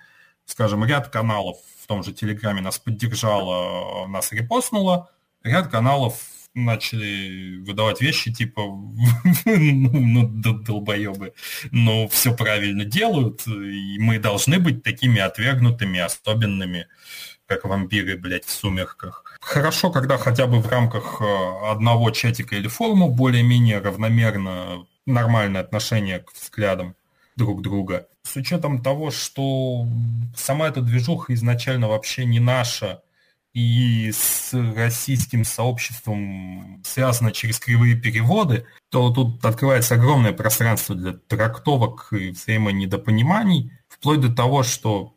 Скажем, 0.44 0.84
ряд 0.84 1.08
каналов 1.08 1.56
в 1.82 1.88
том 1.88 2.04
же 2.04 2.12
Телеграме 2.12 2.60
нас 2.60 2.78
поддержало, 2.78 4.06
нас 4.06 4.30
репостнуло, 4.30 5.10
ряд 5.42 5.66
каналов 5.66 6.22
начали 6.54 7.58
выдавать 7.58 8.00
вещи 8.00 8.32
типа 8.32 8.62
ну, 9.44 10.28
ну 10.30 10.54
долбоебы, 10.60 11.34
но 11.72 12.06
все 12.06 12.32
правильно 12.32 12.84
делают, 12.84 13.44
и 13.48 13.98
мы 13.98 14.20
должны 14.20 14.60
быть 14.60 14.84
такими 14.84 15.20
отвергнутыми, 15.20 15.98
особенными 15.98 16.86
как 17.46 17.64
вампиры, 17.64 18.16
блядь, 18.16 18.44
в 18.44 18.50
сумерках. 18.50 19.38
Хорошо, 19.40 19.90
когда 19.90 20.18
хотя 20.18 20.46
бы 20.46 20.60
в 20.60 20.68
рамках 20.68 21.20
э, 21.20 21.70
одного 21.70 22.10
чатика 22.10 22.56
или 22.56 22.68
форума 22.68 23.08
более-менее 23.08 23.80
равномерно 23.80 24.86
нормальное 25.06 25.60
отношение 25.60 26.20
к 26.20 26.32
взглядам 26.32 26.96
друг 27.36 27.62
друга. 27.62 28.08
С 28.24 28.34
учетом 28.36 28.82
того, 28.82 29.10
что 29.10 29.86
сама 30.34 30.68
эта 30.68 30.80
движуха 30.80 31.32
изначально 31.34 31.88
вообще 31.88 32.24
не 32.24 32.40
наша, 32.40 33.02
и 33.56 34.12
с 34.12 34.52
российским 34.52 35.42
сообществом 35.42 36.82
связана 36.84 37.32
через 37.32 37.58
кривые 37.58 37.96
переводы, 37.96 38.66
то 38.90 39.10
тут 39.10 39.42
открывается 39.46 39.94
огромное 39.94 40.34
пространство 40.34 40.94
для 40.94 41.14
трактовок 41.14 42.08
и 42.10 42.32
взаимонедопониманий, 42.32 43.72
вплоть 43.88 44.20
до 44.20 44.30
того, 44.30 44.62
что 44.62 45.15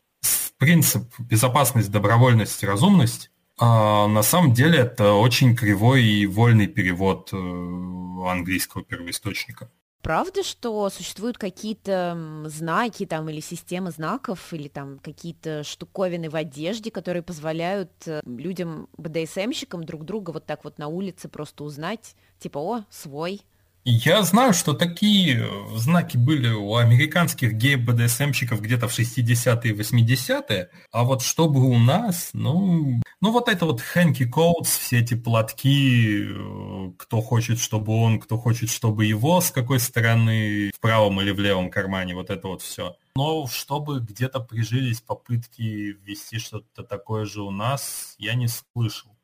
принцип 0.58 1.14
безопасность, 1.20 1.92
добровольность, 1.92 2.64
разумность, 2.64 3.32
а 3.58 4.08
на 4.08 4.22
самом 4.22 4.54
деле 4.54 4.80
это 4.80 5.14
очень 5.14 5.56
кривой 5.56 6.04
и 6.04 6.26
вольный 6.26 6.68
перевод 6.68 7.30
э, 7.34 7.36
английского 7.36 8.84
первоисточника. 8.84 9.70
Правда, 10.02 10.44
что 10.44 10.90
существуют 10.90 11.38
какие-то 11.38 12.44
знаки 12.46 13.06
там 13.06 13.30
или 13.30 13.42
системы 13.42 13.92
знаков 13.92 14.54
или 14.54 14.70
там 14.70 14.98
какие-то 15.00 15.66
штуковины 15.66 16.30
в 16.30 16.36
одежде, 16.36 16.90
которые 16.90 17.22
позволяют 17.22 17.92
э, 18.06 18.22
людям, 18.26 18.88
БДСМщикам 18.98 19.84
друг 19.84 20.06
друга 20.06 20.32
вот 20.32 20.46
так 20.46 20.64
вот 20.64 20.78
на 20.78 20.88
улице 20.88 21.28
просто 21.28 21.66
узнать, 21.66 22.16
типа, 22.40 22.60
о, 22.60 22.86
свой, 22.90 23.42
я 23.86 24.24
знаю, 24.24 24.54
что 24.54 24.74
такие 24.74 25.42
э, 25.42 25.78
знаки 25.78 26.18
были 26.18 26.50
у 26.50 26.76
американских 26.76 27.54
гей-БДСМщиков 27.54 28.62
где-то 28.62 28.88
в 28.88 28.98
60-е 28.98 29.72
и 29.72 29.76
80-е, 29.76 30.70
а 30.92 31.04
вот 31.04 31.22
чтобы 31.22 31.62
у 31.62 31.78
нас, 31.78 32.32
ну, 32.34 33.02
ну 33.22 33.32
вот 33.32 33.48
это 33.48 33.65
вот 33.65 33.82
Хэнки 33.82 34.26
Коутс, 34.26 34.78
все 34.78 35.00
эти 35.00 35.13
платки, 35.13 36.24
э, 36.24 36.92
кто 36.98 37.22
хочет, 37.22 37.60
чтобы 37.60 37.94
он, 37.94 38.20
кто 38.20 38.38
хочет, 38.38 38.70
чтобы 38.70 39.06
его, 39.06 39.42
с 39.42 39.52
какой 39.52 39.80
стороны, 39.80 40.72
в 40.76 40.80
правом 40.80 41.22
или 41.22 41.32
в 41.32 41.39
левом 41.39 41.70
кармане, 41.70 42.15
вот 42.15 42.30
это 42.30 42.48
вот 42.48 42.62
все. 42.62 42.98
Но 43.15 43.48
чтобы 43.48 44.02
где-то 44.02 44.39
прижились 44.39 45.02
попытки 45.02 45.98
ввести 46.04 46.39
что-то 46.39 46.84
такое 46.84 47.26
же 47.26 47.42
у 47.42 47.52
нас, 47.52 48.15
я 48.18 48.34
не 48.36 48.48
слышал. 48.48 49.15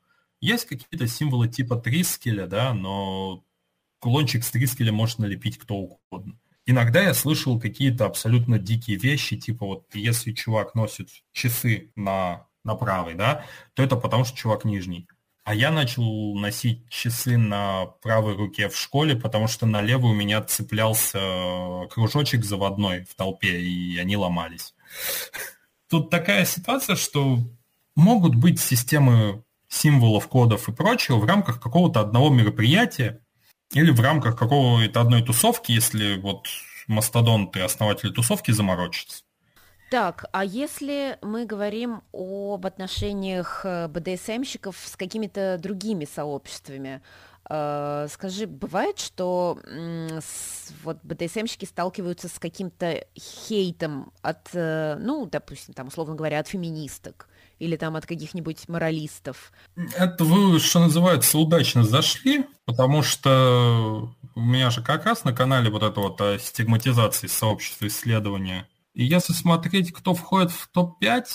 Есть 0.41 0.65
какие-то 0.65 1.07
символы 1.07 1.47
типа 1.47 1.75
Трискеля, 1.75 2.45
да, 2.47 2.73
но 2.73 3.43
кулончик 3.99 4.43
с 4.43 4.51
трискеля 4.51 4.91
может 4.91 5.19
налепить 5.19 5.57
кто 5.57 5.75
угодно. 5.75 6.39
Иногда 6.65 7.01
я 7.01 7.13
слышал 7.13 7.59
какие-то 7.59 8.05
абсолютно 8.05 8.57
дикие 8.57 8.97
вещи, 8.97 9.37
типа 9.37 9.65
вот 9.65 9.85
если 9.93 10.31
чувак 10.33 10.73
носит 10.73 11.09
часы 11.31 11.91
на, 11.95 12.47
на 12.63 12.75
правой, 12.75 13.13
да, 13.13 13.45
то 13.75 13.83
это 13.83 13.95
потому 13.95 14.25
что 14.25 14.37
чувак 14.37 14.65
нижний. 14.65 15.07
А 15.43 15.53
я 15.53 15.69
начал 15.69 16.35
носить 16.35 16.89
часы 16.89 17.37
на 17.37 17.85
правой 18.01 18.35
руке 18.35 18.67
в 18.67 18.75
школе, 18.75 19.15
потому 19.15 19.47
что 19.47 19.67
на 19.67 19.79
левую 19.79 20.13
у 20.13 20.17
меня 20.17 20.41
цеплялся 20.41 21.19
кружочек 21.91 22.43
заводной 22.43 23.05
в 23.05 23.13
толпе, 23.13 23.61
и 23.61 23.95
они 23.99 24.17
ломались. 24.17 24.73
Тут 25.87 26.09
такая 26.09 26.45
ситуация, 26.45 26.95
что 26.95 27.37
могут 27.95 28.33
быть 28.33 28.59
системы 28.59 29.43
символов, 29.69 30.27
кодов 30.27 30.67
и 30.67 30.71
прочего 30.71 31.17
в 31.17 31.25
рамках 31.25 31.61
какого-то 31.61 31.99
одного 31.99 32.31
мероприятия, 32.31 33.21
или 33.73 33.91
в 33.91 33.99
рамках 33.99 34.37
какого-то 34.37 35.01
одной 35.01 35.23
тусовки, 35.23 35.71
если 35.71 36.15
вот 36.17 36.47
мастодонты, 36.87 37.61
основатели 37.61 38.11
тусовки 38.11 38.51
заморочатся. 38.51 39.23
Так, 39.91 40.25
а 40.31 40.43
если 40.43 41.17
мы 41.21 41.45
говорим 41.45 42.01
об 42.11 42.65
отношениях 42.65 43.61
э, 43.63 43.87
БДСМщиков 43.87 44.75
с 44.75 44.95
какими-то 44.97 45.57
другими 45.59 46.05
сообществами, 46.05 47.01
э, 47.47 48.07
скажи, 48.09 48.47
бывает, 48.47 48.99
что 48.99 49.59
с, 49.63 50.71
вот 50.83 50.97
БДСМщики 51.03 51.65
сталкиваются 51.65 52.29
с 52.29 52.39
каким-то 52.39 53.05
хейтом 53.17 54.11
от, 54.23 54.49
э, 54.53 54.97
ну, 54.99 55.27
допустим, 55.27 55.75
там, 55.75 55.87
условно 55.87 56.15
говоря, 56.15 56.39
от 56.39 56.47
феминисток? 56.47 57.29
Или 57.59 57.75
там 57.75 57.95
от 57.95 58.05
каких-нибудь 58.05 58.67
моралистов? 58.67 59.51
Это 59.95 60.23
вы, 60.23 60.59
что 60.59 60.79
называется, 60.79 61.37
удачно 61.37 61.83
зашли, 61.83 62.45
потому 62.65 63.03
что 63.03 64.13
у 64.35 64.41
меня 64.41 64.69
же 64.69 64.81
как 64.81 65.05
раз 65.05 65.23
на 65.23 65.33
канале 65.33 65.69
вот 65.69 65.83
это 65.83 65.99
вот 65.99 66.19
о 66.21 66.37
стигматизации 66.39 67.27
сообщества 67.27 67.87
исследования. 67.87 68.67
И 68.93 69.03
если 69.03 69.33
смотреть, 69.33 69.91
кто 69.91 70.13
входит 70.13 70.51
в 70.51 70.67
топ-5, 70.69 71.25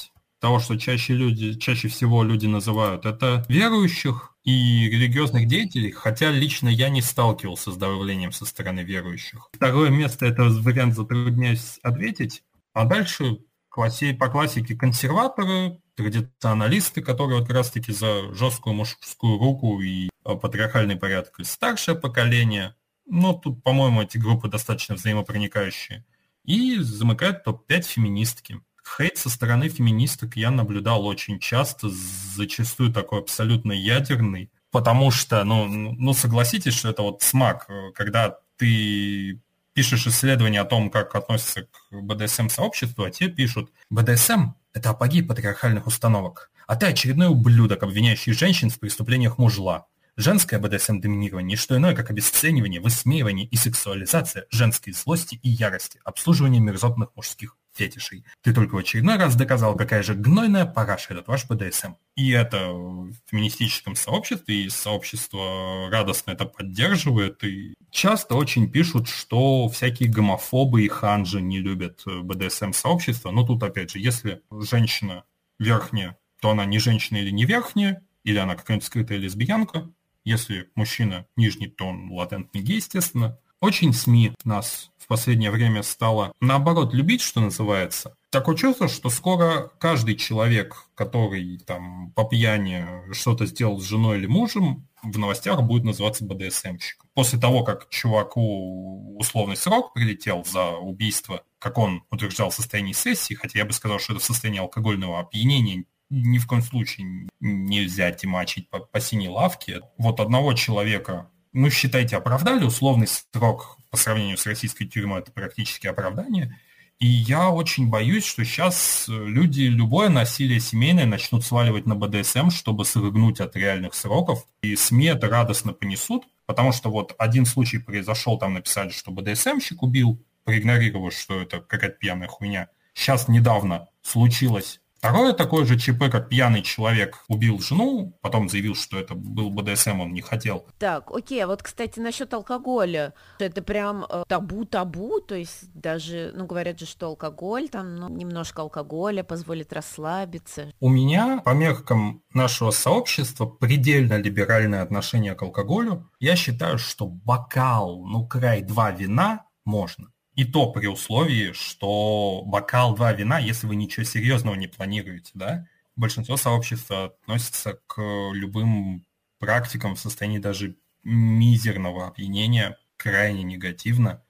того, 0.41 0.59
что 0.59 0.79
чаще, 0.79 1.15
люди, 1.15 1.55
чаще 1.59 1.89
всего 1.89 2.23
люди 2.23 2.47
называют, 2.47 3.05
это 3.05 3.45
верующих 3.49 4.35
и 4.43 4.89
религиозных 4.89 5.47
деятелей, 5.47 5.91
хотя 5.91 6.31
лично 6.31 6.69
я 6.69 6.89
не 6.89 7.03
сталкивался 7.03 7.71
с 7.71 7.77
давлением 7.77 8.33
со 8.33 8.47
стороны 8.47 8.81
верующих. 8.81 9.51
Второе 9.53 9.91
место, 9.91 10.25
это 10.25 10.45
вариант 10.45 10.95
затрудняюсь 10.95 11.79
ответить, 11.83 12.43
а 12.73 12.87
дальше 12.87 13.39
по 13.71 14.29
классике 14.29 14.75
консерваторы, 14.75 15.81
традиционалисты, 15.95 17.03
которые 17.03 17.39
вот 17.39 17.47
как 17.47 17.57
раз-таки 17.57 17.93
за 17.93 18.33
жесткую 18.35 18.75
мужскую 18.75 19.39
руку 19.39 19.81
и 19.81 20.09
э, 20.25 20.35
патриархальный 20.35 20.97
порядок, 20.97 21.39
и 21.39 21.45
старшее 21.45 21.97
поколение. 21.97 22.75
Ну, 23.07 23.35
тут, 23.35 23.63
по-моему, 23.63 24.03
эти 24.03 24.19
группы 24.19 24.49
достаточно 24.49 24.95
взаимопроникающие. 24.95 26.05
И 26.45 26.79
замыкает 26.79 27.45
топ-5 27.45 27.83
феминистки. 27.83 28.61
Хейт 28.97 29.19
со 29.19 29.29
стороны 29.29 29.69
феминисток 29.69 30.37
я 30.37 30.51
наблюдал 30.51 31.07
очень 31.07 31.39
часто, 31.39 31.89
зачастую 31.91 32.93
такой 32.93 33.21
абсолютно 33.21 33.73
ядерный, 33.73 34.51
потому 34.71 35.11
что, 35.11 35.45
ну, 35.45 35.67
ну 35.67 36.13
согласитесь, 36.13 36.75
что 36.75 36.89
это 36.89 37.03
вот 37.03 37.23
смак, 37.23 37.69
когда 37.95 38.39
ты 38.57 39.41
пишешь 39.73 40.07
исследование 40.07 40.61
о 40.61 40.65
том, 40.65 40.91
как 40.91 41.15
относятся 41.15 41.63
к 41.63 41.93
БДСМ-сообществу, 41.93 43.05
а 43.05 43.11
те 43.11 43.29
пишут, 43.29 43.71
БДСМ– 43.91 44.55
это 44.73 44.91
апогей 44.91 45.23
патриархальных 45.23 45.87
установок, 45.87 46.51
а 46.67 46.77
ты 46.77 46.87
очередной 46.87 47.29
ублюдок, 47.29 47.83
обвиняющий 47.83 48.33
женщин 48.33 48.71
в 48.71 48.79
преступлениях 48.79 49.39
мужла. 49.39 49.87
Женское 50.17 50.59
БДСМ-доминирование– 50.59 51.57
что 51.59 51.77
иное, 51.77 51.95
как 51.95 52.11
обесценивание, 52.11 52.81
высмеивание 52.81 53.47
и 53.47 53.57
сексуализация 53.57 54.47
женской 54.51 54.93
злости 54.93 55.39
и 55.43 55.49
ярости, 55.49 56.01
обслуживание 56.05 56.61
мерзотных 56.61 57.11
мужских 57.15 57.57
фетишей. 57.81 58.25
Ты 58.43 58.53
только 58.53 58.75
в 58.75 58.79
очередной 58.79 59.17
раз 59.17 59.37
доказал, 59.37 59.75
какая 59.75 60.03
же 60.03 60.15
гнойная 60.15 60.67
параша 60.67 61.15
этот 61.15 61.29
ваш 61.29 61.47
БДСМ. 61.47 61.95
И 62.15 62.31
это 62.31 62.71
в 62.71 63.13
феминистическом 63.31 63.97
сообществе, 63.97 64.65
и 64.65 64.69
сообщество 64.69 65.89
радостно 65.91 66.33
это 66.33 66.45
поддерживает, 66.45 67.43
и 67.43 67.75
часто 67.91 68.35
очень 68.35 68.71
пишут, 68.71 69.09
что 69.09 69.69
всякие 69.69 70.11
гомофобы 70.11 70.85
и 70.85 70.89
ханжи 70.89 71.41
не 71.41 71.61
любят 71.61 72.03
БДСМ-сообщество. 72.05 73.31
Но 73.31 73.47
тут, 73.47 73.63
опять 73.63 73.93
же, 73.93 73.99
если 73.99 74.43
женщина 74.51 75.25
верхняя, 75.59 76.19
то 76.41 76.51
она 76.51 76.67
не 76.67 76.79
женщина 76.79 77.19
или 77.19 77.31
не 77.31 77.47
верхняя, 77.47 78.03
или 78.25 78.37
она 78.37 78.57
какая-нибудь 78.57 78.87
скрытая 78.87 79.19
лесбиянка. 79.19 79.91
Если 80.25 80.69
мужчина 80.75 81.27
нижний, 81.37 81.69
то 81.69 81.87
он 81.87 82.13
латентный 82.13 82.61
гей, 82.61 82.77
естественно. 82.77 83.39
Очень 83.61 83.93
СМИ 83.93 84.33
нас 84.45 84.91
в 84.97 85.07
последнее 85.07 85.51
время 85.51 85.83
стало, 85.83 86.33
наоборот, 86.41 86.95
любить, 86.95 87.21
что 87.21 87.41
называется. 87.41 88.15
Такое 88.31 88.57
чувство, 88.57 88.89
что 88.89 89.11
скоро 89.11 89.71
каждый 89.79 90.15
человек, 90.17 90.87
который 90.95 91.59
там 91.59 92.13
по 92.13 92.25
пьяни 92.25 92.87
что-то 93.13 93.45
сделал 93.45 93.79
с 93.79 93.85
женой 93.85 94.17
или 94.17 94.27
мужем, 94.27 94.89
в 95.03 95.19
новостях 95.19 95.63
будет 95.63 95.85
называться 95.85 96.25
БДСМщик. 96.25 97.05
После 97.13 97.39
того, 97.39 97.63
как 97.63 97.91
чуваку 97.91 99.19
условный 99.19 99.57
срок 99.57 99.93
прилетел 99.93 100.43
за 100.45 100.71
убийство, 100.71 101.43
как 101.59 101.77
он 101.77 102.05
утверждал 102.11 102.49
в 102.49 102.55
состоянии 102.55 102.93
сессии, 102.93 103.35
хотя 103.35 103.59
я 103.59 103.67
бы 103.67 103.75
сказал, 103.75 103.99
что 103.99 104.15
это 104.15 104.23
в 104.23 104.25
состоянии 104.25 104.61
алкогольного 104.61 105.21
опьянения, 105.21 105.85
ни 106.09 106.39
в 106.39 106.47
коем 106.47 106.63
случае 106.63 107.29
нельзя 107.41 108.11
тимачить 108.13 108.71
по, 108.71 108.81
по 108.81 109.01
синей 109.01 109.29
лавке. 109.29 109.83
Вот 109.99 110.19
одного 110.19 110.55
человека 110.55 111.31
ну, 111.53 111.71
считайте, 111.71 112.17
оправдали 112.17 112.65
условный 112.65 113.07
срок 113.07 113.79
по 113.91 113.97
сравнению 113.97 114.39
с 114.39 114.47
российской 114.47 114.85
тюрьмой, 114.87 115.21
это 115.21 115.33
практически 115.33 115.87
оправдание. 115.87 116.59
И 117.01 117.07
я 117.07 117.51
очень 117.51 117.89
боюсь, 117.89 118.27
что 118.27 118.45
сейчас 118.45 119.07
люди 119.09 119.63
любое 119.63 120.11
насилие 120.11 120.61
семейное 120.61 121.07
начнут 121.07 121.45
сваливать 121.45 121.87
на 121.87 121.95
БДСМ, 121.97 122.51
чтобы 122.51 122.85
срыгнуть 122.85 123.41
от 123.41 123.57
реальных 123.57 123.95
сроков. 123.95 124.47
И 124.61 124.77
СМИ 124.77 125.07
это 125.07 125.29
радостно 125.29 125.73
понесут, 125.73 126.25
потому 126.45 126.73
что 126.73 126.91
вот 126.91 127.15
один 127.17 127.47
случай 127.47 127.79
произошел, 127.79 128.39
там 128.39 128.53
написали, 128.53 128.91
что 128.91 129.13
БДСМщик 129.13 129.83
убил, 129.83 130.23
проигнорировав, 130.45 131.15
что 131.15 131.41
это 131.41 131.61
какая-то 131.61 131.97
пьяная 131.97 132.29
хуйня. 132.29 132.69
Сейчас 132.93 133.29
недавно 133.29 133.89
случилось 134.03 134.81
Второе 135.01 135.33
такое 135.33 135.65
же 135.65 135.79
ЧП, 135.79 136.11
как 136.13 136.29
пьяный 136.29 136.61
человек 136.61 137.25
убил 137.27 137.59
жену, 137.59 138.19
потом 138.21 138.51
заявил, 138.51 138.75
что 138.75 138.99
это 138.99 139.15
был 139.15 139.49
БДСМ, 139.49 139.99
он 139.99 140.13
не 140.13 140.21
хотел. 140.21 140.67
Так, 140.79 141.11
окей, 141.11 141.43
а 141.43 141.47
вот, 141.47 141.63
кстати, 141.63 141.99
насчет 142.01 142.35
алкоголя. 142.35 143.15
Это 143.39 143.63
прям 143.63 144.05
э, 144.07 144.25
табу-табу, 144.29 145.21
то 145.21 145.35
есть 145.35 145.73
даже, 145.73 146.33
ну, 146.35 146.45
говорят 146.45 146.79
же, 146.79 146.85
что 146.85 147.07
алкоголь, 147.07 147.71
там, 147.71 147.97
ну, 147.97 148.11
немножко 148.11 148.61
алкоголя 148.61 149.25
позволит 149.25 149.73
расслабиться. 149.73 150.71
У 150.81 150.91
меня, 150.91 151.41
по 151.47 151.55
меркам 151.55 152.23
нашего 152.35 152.71
сообщества, 152.71 153.47
предельно 153.47 154.19
либеральное 154.19 154.83
отношение 154.83 155.35
к 155.35 155.41
алкоголю. 155.41 156.11
Я 156.19 156.37
считаю, 156.37 156.77
что 156.77 157.07
бокал, 157.07 158.05
ну, 158.05 158.27
край 158.27 158.61
два 158.61 158.91
вина 158.91 159.47
можно. 159.65 160.09
И 160.41 160.45
то 160.47 160.73
при 160.73 160.87
условии, 160.87 161.53
что 161.53 162.43
бокал 162.47 162.95
два 162.95 163.13
вина, 163.13 163.39
если 163.39 163.67
вы 163.67 163.77
ничего 163.77 164.05
серьезного 164.05 164.55
не 164.55 164.69
планируете, 164.69 165.33
да, 165.35 165.67
большинство 165.97 166.39
сообщества 166.39 167.05
относится 167.05 167.79
к 167.87 168.01
любым 168.33 169.05
практикам 169.39 169.97
в 169.97 170.01
состоянии 170.01 170.39
даже 170.39 170.77
мизерного 171.05 172.07
опьянения 172.07 172.79
крайне 172.97 173.43
негативно, 173.43 174.25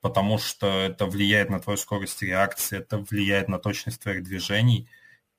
потому 0.00 0.38
что 0.38 0.68
это 0.68 1.06
влияет 1.06 1.50
на 1.50 1.58
твою 1.58 1.76
скорость 1.76 2.22
реакции, 2.22 2.78
это 2.78 2.98
влияет 2.98 3.48
на 3.48 3.58
точность 3.58 4.00
твоих 4.00 4.22
движений. 4.22 4.88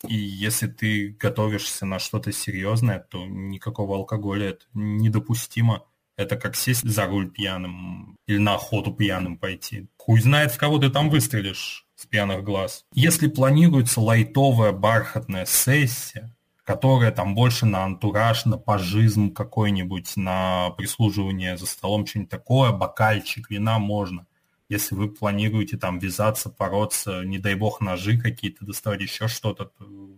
И 0.06 0.16
если 0.16 0.68
ты 0.68 1.16
готовишься 1.18 1.86
на 1.86 1.98
что-то 1.98 2.34
серьезное, 2.34 3.00
то 3.00 3.26
никакого 3.26 3.96
алкоголя 3.96 4.50
это 4.50 4.66
недопустимо. 4.74 5.86
Это 6.20 6.36
как 6.36 6.58
сесть 6.58 6.84
за 6.84 7.06
руль 7.06 7.32
пьяным 7.32 8.18
или 8.28 8.40
на 8.40 8.56
охоту 8.56 8.92
пьяным 8.92 9.38
пойти. 9.38 9.88
Хуй 9.98 10.20
знает, 10.20 10.52
в 10.52 10.58
кого 10.58 10.78
ты 10.78 10.90
там 10.90 11.10
выстрелишь 11.10 11.88
с 11.96 12.06
пьяных 12.06 12.44
глаз. 12.44 12.84
Если 12.94 13.30
планируется 13.30 14.02
лайтовая 14.02 14.74
бархатная 14.74 15.46
сессия, 15.46 16.36
которая 16.66 17.12
там 17.12 17.36
больше 17.36 17.66
на 17.66 17.86
антураж, 17.86 18.44
на 18.44 18.58
пожизм 18.58 19.32
какой-нибудь, 19.32 20.18
на 20.18 20.72
прислуживание 20.72 21.58
за 21.58 21.66
столом, 21.66 22.06
что-нибудь 22.06 22.30
такое, 22.30 22.74
бокальчик 22.74 23.50
вина 23.50 23.80
можно. 23.80 24.26
Если 24.68 24.96
вы 24.96 25.08
планируете 25.08 25.78
там 25.78 26.00
вязаться, 26.00 26.54
бороться, 26.60 27.24
не 27.24 27.40
дай 27.40 27.56
бог 27.56 27.80
ножи 27.80 28.18
какие-то 28.18 28.66
доставать, 28.66 29.00
еще 29.00 29.30
что-то, 29.30 29.72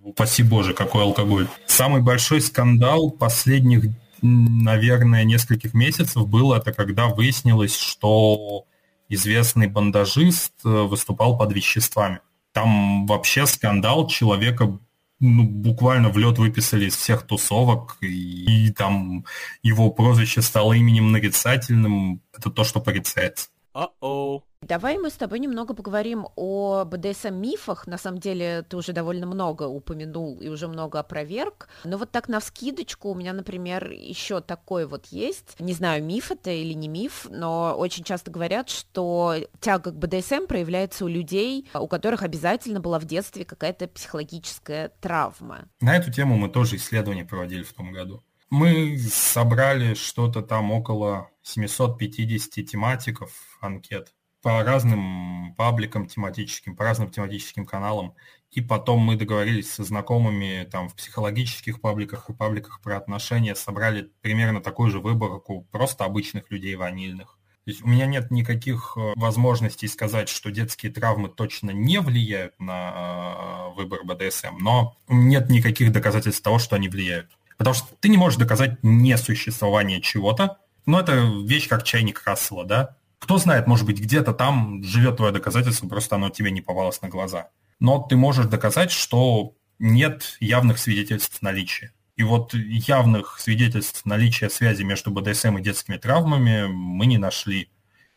упаси 0.04 0.42
боже, 0.42 0.74
какой 0.74 1.04
алкоголь. 1.04 1.48
Самый 1.68 2.02
большой 2.02 2.42
скандал 2.42 3.12
последних 3.12 3.86
наверное, 4.22 5.24
нескольких 5.24 5.74
месяцев 5.74 6.28
было, 6.28 6.56
это 6.56 6.74
когда 6.74 7.08
выяснилось, 7.08 7.78
что 7.78 8.66
известный 9.10 9.68
бандажист 9.68 10.54
э, 10.64 10.70
выступал 10.70 11.38
под 11.38 11.54
веществами. 11.54 12.20
Там 12.54 13.06
вообще 13.06 13.46
скандал, 13.46 14.08
человека 14.08 14.80
ну, 15.20 15.44
буквально 15.44 16.10
в 16.10 16.18
лед 16.18 16.40
выписали 16.40 16.86
из 16.86 16.96
всех 16.96 17.24
тусовок, 17.24 17.98
и, 18.02 18.68
и 18.68 18.72
там 18.72 19.26
его 19.62 19.92
прозвище 19.92 20.42
стало 20.42 20.74
именем 20.74 21.12
нарицательным. 21.12 22.22
Это 22.36 22.50
то, 22.50 22.64
что 22.64 22.80
порицается. 22.80 23.50
Uh-oh. 23.74 24.42
Давай 24.67 25.00
мы 25.00 25.10
с 25.10 25.15
тобой 25.15 25.39
немного 25.39 25.74
поговорим 25.74 26.28
о 26.36 26.84
БДСМ-мифах. 26.86 27.88
На 27.88 27.97
самом 27.97 28.19
деле, 28.19 28.62
ты 28.62 28.78
уже 28.78 28.93
довольно 28.93 29.26
много 29.26 29.63
упомянул 29.63 30.39
и 30.39 30.50
уже 30.50 30.67
много 30.67 31.00
опроверг. 31.00 31.67
Но 31.84 31.97
вот 31.97 32.12
так 32.12 32.30
на 32.30 32.39
вскидочку 32.39 33.10
у 33.10 33.15
меня, 33.15 33.34
например, 33.34 33.89
еще 33.89 34.39
такой 34.39 34.86
вот 34.86 35.08
есть. 35.08 35.60
Не 35.60 35.74
знаю, 35.74 36.04
миф 36.04 36.32
это 36.32 36.52
или 36.52 36.74
не 36.74 36.88
миф, 36.88 37.26
но 37.30 37.74
очень 37.76 38.04
часто 38.04 38.30
говорят, 38.30 38.69
что 38.69 39.36
тяга 39.60 39.91
к 39.91 39.97
БДСМ 39.97 40.45
проявляется 40.47 41.06
у 41.06 41.08
людей, 41.08 41.67
у 41.74 41.88
которых 41.88 42.21
обязательно 42.21 42.80
была 42.80 43.00
в 43.00 43.06
детстве 43.06 43.45
какая-то 43.45 43.88
психологическая 43.88 44.89
травма. 45.02 45.67
На 45.82 45.97
эту 45.97 46.13
тему 46.13 46.38
мы 46.38 46.50
тоже 46.50 46.76
исследование 46.76 47.26
проводили 47.26 47.63
в 47.63 47.74
том 47.74 47.91
году. 47.91 48.24
Мы 48.52 48.97
собрали 49.00 49.95
что-то 49.95 50.43
там 50.43 50.71
около 50.71 51.32
750 51.41 52.63
тематиков 52.65 53.32
анкет 53.60 54.13
по 54.41 54.63
разным 54.63 55.54
пабликам 55.56 56.08
тематическим, 56.08 56.75
по 56.75 56.84
разным 56.84 57.10
тематическим 57.10 57.65
каналам. 57.65 58.15
И 58.51 58.60
потом 58.62 58.99
мы 58.99 59.15
договорились 59.15 59.71
со 59.71 59.84
знакомыми 59.84 60.67
там 60.69 60.89
в 60.89 60.95
психологических 60.95 61.80
пабликах 61.80 62.30
и 62.30 62.34
пабликах 62.34 62.82
про 62.82 62.97
отношения, 62.97 63.56
собрали 63.56 64.12
примерно 64.21 64.62
такую 64.62 64.91
же 64.91 64.99
выборку 64.99 65.67
просто 65.71 66.04
обычных 66.04 66.51
людей 66.51 66.75
ванильных. 66.75 67.38
То 67.63 67.69
есть 67.69 67.84
у 67.84 67.88
меня 67.88 68.08
нет 68.08 68.32
никаких 68.32 68.93
э, 68.97 69.13
возможностей 69.15 69.88
сказать, 69.88 70.30
что 70.30 70.49
детские 70.49 70.91
травмы 70.91 71.30
точно 71.30 71.69
не 71.69 72.01
влияют 72.01 72.60
на 72.60 73.71
э, 73.71 73.75
выбор 73.75 74.04
БДСМ, 74.04 74.58
но 74.60 74.97
нет 75.08 75.49
никаких 75.51 75.91
доказательств 75.91 76.41
того, 76.41 76.58
что 76.58 76.75
они 76.75 76.89
влияют. 76.89 77.30
Потому 77.58 77.75
что 77.75 77.88
ты 77.99 78.10
не 78.10 78.17
можешь 78.17 78.39
доказать 78.39 78.80
несуществование 78.82 80.02
чего-то, 80.02 80.58
но 80.87 81.00
это 81.00 81.31
вещь 81.46 81.67
как 81.67 81.83
чайник 81.83 82.23
Рассела, 82.25 82.65
да? 82.65 82.98
Кто 83.22 83.38
знает, 83.38 83.67
может 83.67 83.86
быть, 83.86 84.02
где-то 84.02 84.34
там 84.34 84.84
живет 84.84 85.17
твое 85.17 85.32
доказательство, 85.32 85.88
просто 85.88 86.15
оно 86.15 86.32
тебе 86.32 86.50
не 86.50 86.62
попалось 86.62 87.02
на 87.04 87.08
глаза. 87.08 87.50
Но 87.80 88.00
ты 88.00 88.15
можешь 88.15 88.48
доказать, 88.48 88.92
что 88.92 89.54
нет 89.78 90.38
явных 90.40 90.80
свидетельств 90.80 91.40
наличия. 91.44 91.94
И 92.15 92.24
вот 92.24 92.56
явных 92.56 93.40
свидетельств 93.40 94.06
наличия 94.06 94.50
связи 94.50 94.82
между 94.82 95.12
БДСМ 95.12 95.58
и 95.58 95.62
детскими 95.62 95.98
травмами 95.98 96.65
мы 96.67 97.06
не 97.06 97.19
нашли. 97.19 97.69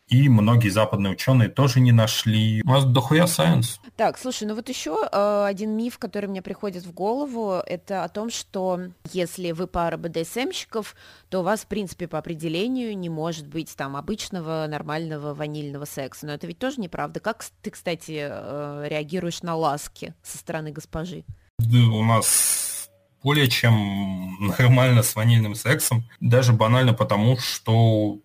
И 0.09 0.29
многие 0.29 0.69
западные 0.69 1.13
ученые 1.13 1.49
тоже 1.49 1.81
не 1.81 1.93
нашли. 1.93 2.63
У 2.65 2.69
нас 2.69 2.85
дохуя 2.85 3.27
сайенс. 3.27 3.81
Так, 3.97 4.19
слушай, 4.19 4.47
ну 4.47 4.55
вот 4.55 4.69
еще 4.69 5.09
э, 5.11 5.45
один 5.47 5.77
миф, 5.77 5.99
который 5.99 6.29
мне 6.29 6.43
приходит 6.43 6.85
в 6.85 6.93
голову, 6.93 7.55
это 7.67 8.05
о 8.05 8.09
том, 8.09 8.31
что 8.31 8.81
если 9.13 9.53
вы 9.53 9.67
пара 9.67 9.97
БДСМщиков, 9.97 10.95
то 11.31 11.41
у 11.41 11.43
вас, 11.43 11.61
в 11.61 11.67
принципе, 11.69 12.07
по 12.07 12.19
определению 12.19 12.97
не 12.99 13.09
может 13.09 13.47
быть 13.47 13.75
там 13.77 13.97
обычного 13.97 14.67
нормального 14.69 15.33
ванильного 15.33 15.87
секса. 15.87 16.27
Но 16.27 16.33
это 16.33 16.47
ведь 16.47 16.59
тоже 16.59 16.81
неправда. 16.81 17.21
Как 17.21 17.45
ты, 17.63 17.71
кстати, 17.71 18.29
э, 18.31 18.87
реагируешь 18.89 19.43
на 19.43 19.57
ласки 19.57 20.15
со 20.23 20.37
стороны 20.37 20.71
госпожи? 20.71 21.25
Да, 21.59 21.79
у 21.79 22.05
нас 22.05 22.91
более 23.23 23.49
чем 23.49 24.37
нормально 24.39 25.03
с 25.03 25.17
ванильным 25.17 25.55
сексом, 25.55 26.05
даже 26.21 26.53
банально 26.53 26.93
потому, 26.93 27.39
что 27.39 28.19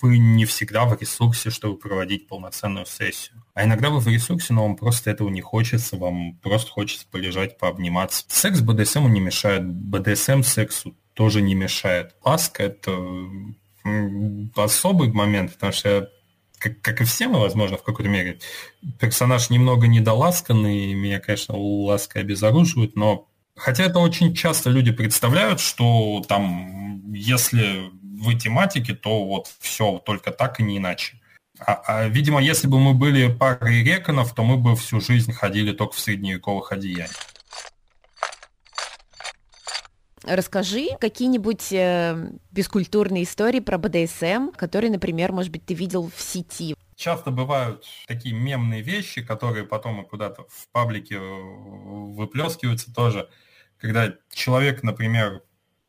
вы 0.00 0.18
не 0.18 0.44
всегда 0.46 0.84
в 0.86 0.98
ресурсе, 1.00 1.50
чтобы 1.50 1.76
проводить 1.78 2.26
полноценную 2.26 2.86
сессию. 2.86 3.44
А 3.54 3.64
иногда 3.64 3.90
вы 3.90 4.00
в 4.00 4.08
ресурсе, 4.08 4.54
но 4.54 4.62
вам 4.62 4.76
просто 4.76 5.10
этого 5.10 5.28
не 5.28 5.40
хочется, 5.40 5.96
вам 5.96 6.36
просто 6.42 6.70
хочется 6.70 7.06
полежать, 7.10 7.58
пообниматься. 7.58 8.24
Секс 8.28 8.60
БДСМу 8.60 9.08
не 9.08 9.20
мешает, 9.20 9.66
БДСМ 9.66 10.42
сексу 10.42 10.96
тоже 11.14 11.42
не 11.42 11.54
мешает. 11.54 12.14
Ласка– 12.24 12.62
это 12.64 12.96
особый 14.56 15.12
момент, 15.12 15.54
потому 15.54 15.72
что 15.72 16.10
как, 16.58 16.80
как 16.80 17.00
и 17.00 17.04
все 17.04 17.28
мы, 17.28 17.40
возможно, 17.40 17.76
в 17.76 17.82
какой-то 17.82 18.10
мере, 18.10 18.40
персонаж 18.98 19.50
немного 19.50 19.86
недоласканный, 19.86 20.94
меня, 20.94 21.20
конечно, 21.20 21.56
ласка 21.56 22.20
обезоруживает, 22.20 22.96
но 22.96 23.28
хотя 23.56 23.84
это 23.84 23.98
очень 23.98 24.34
часто 24.34 24.70
люди 24.70 24.92
представляют, 24.92 25.60
что 25.60 26.22
там, 26.26 27.12
если 27.12 27.90
в 28.18 28.38
тематике, 28.38 28.94
то 28.94 29.24
вот 29.24 29.50
все 29.60 29.98
только 29.98 30.30
так 30.30 30.60
и 30.60 30.62
не 30.62 30.78
иначе. 30.78 31.20
А, 31.60 31.82
а, 31.86 32.08
видимо, 32.08 32.40
если 32.40 32.68
бы 32.68 32.78
мы 32.78 32.94
были 32.94 33.32
парой 33.32 33.82
реконов, 33.82 34.34
то 34.34 34.44
мы 34.44 34.56
бы 34.56 34.76
всю 34.76 35.00
жизнь 35.00 35.32
ходили 35.32 35.72
только 35.72 35.94
в 35.94 35.98
средневековых 35.98 36.72
одеяниях. 36.72 37.10
Расскажи 40.24 40.88
какие-нибудь 41.00 41.72
э, 41.72 42.32
бескультурные 42.50 43.22
истории 43.24 43.60
про 43.60 43.78
БДСМ, 43.78 44.50
которые, 44.54 44.90
например, 44.90 45.32
может 45.32 45.50
быть, 45.50 45.64
ты 45.64 45.74
видел 45.74 46.10
в 46.14 46.20
сети. 46.20 46.74
Часто 46.96 47.30
бывают 47.30 47.86
такие 48.06 48.34
мемные 48.34 48.82
вещи, 48.82 49.22
которые 49.22 49.64
потом 49.64 50.04
куда-то 50.04 50.44
в 50.48 50.68
паблике 50.70 51.14
э, 51.14 51.20
выплескиваются 51.20 52.92
тоже, 52.92 53.30
когда 53.78 54.12
человек, 54.30 54.82
например, 54.82 55.42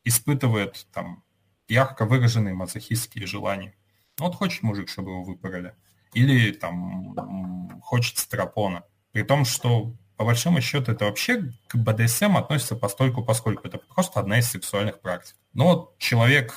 испытывает 0.05 0.87
там 0.93 1.23
ярко 1.69 2.05
выраженные 2.05 2.53
мазохистские 2.53 3.25
желания. 3.25 3.75
Вот 4.17 4.35
хочет 4.35 4.63
мужик, 4.63 4.89
чтобы 4.89 5.11
его 5.11 5.23
выпороли. 5.23 5.75
Или 6.13 6.51
там 6.51 7.79
хочет 7.81 8.17
стропона. 8.17 8.83
При 9.11 9.23
том, 9.23 9.45
что 9.45 9.93
по 10.17 10.25
большому 10.25 10.59
счету 10.59 10.91
это 10.91 11.05
вообще 11.05 11.53
к 11.67 11.75
БДСМ 11.75 12.35
относится 12.35 12.75
постольку, 12.75 13.23
поскольку 13.23 13.67
это 13.67 13.77
просто 13.77 14.19
одна 14.19 14.39
из 14.39 14.49
сексуальных 14.49 14.99
практик. 14.99 15.35
Но 15.53 15.65
вот 15.65 15.97
человек 15.97 16.53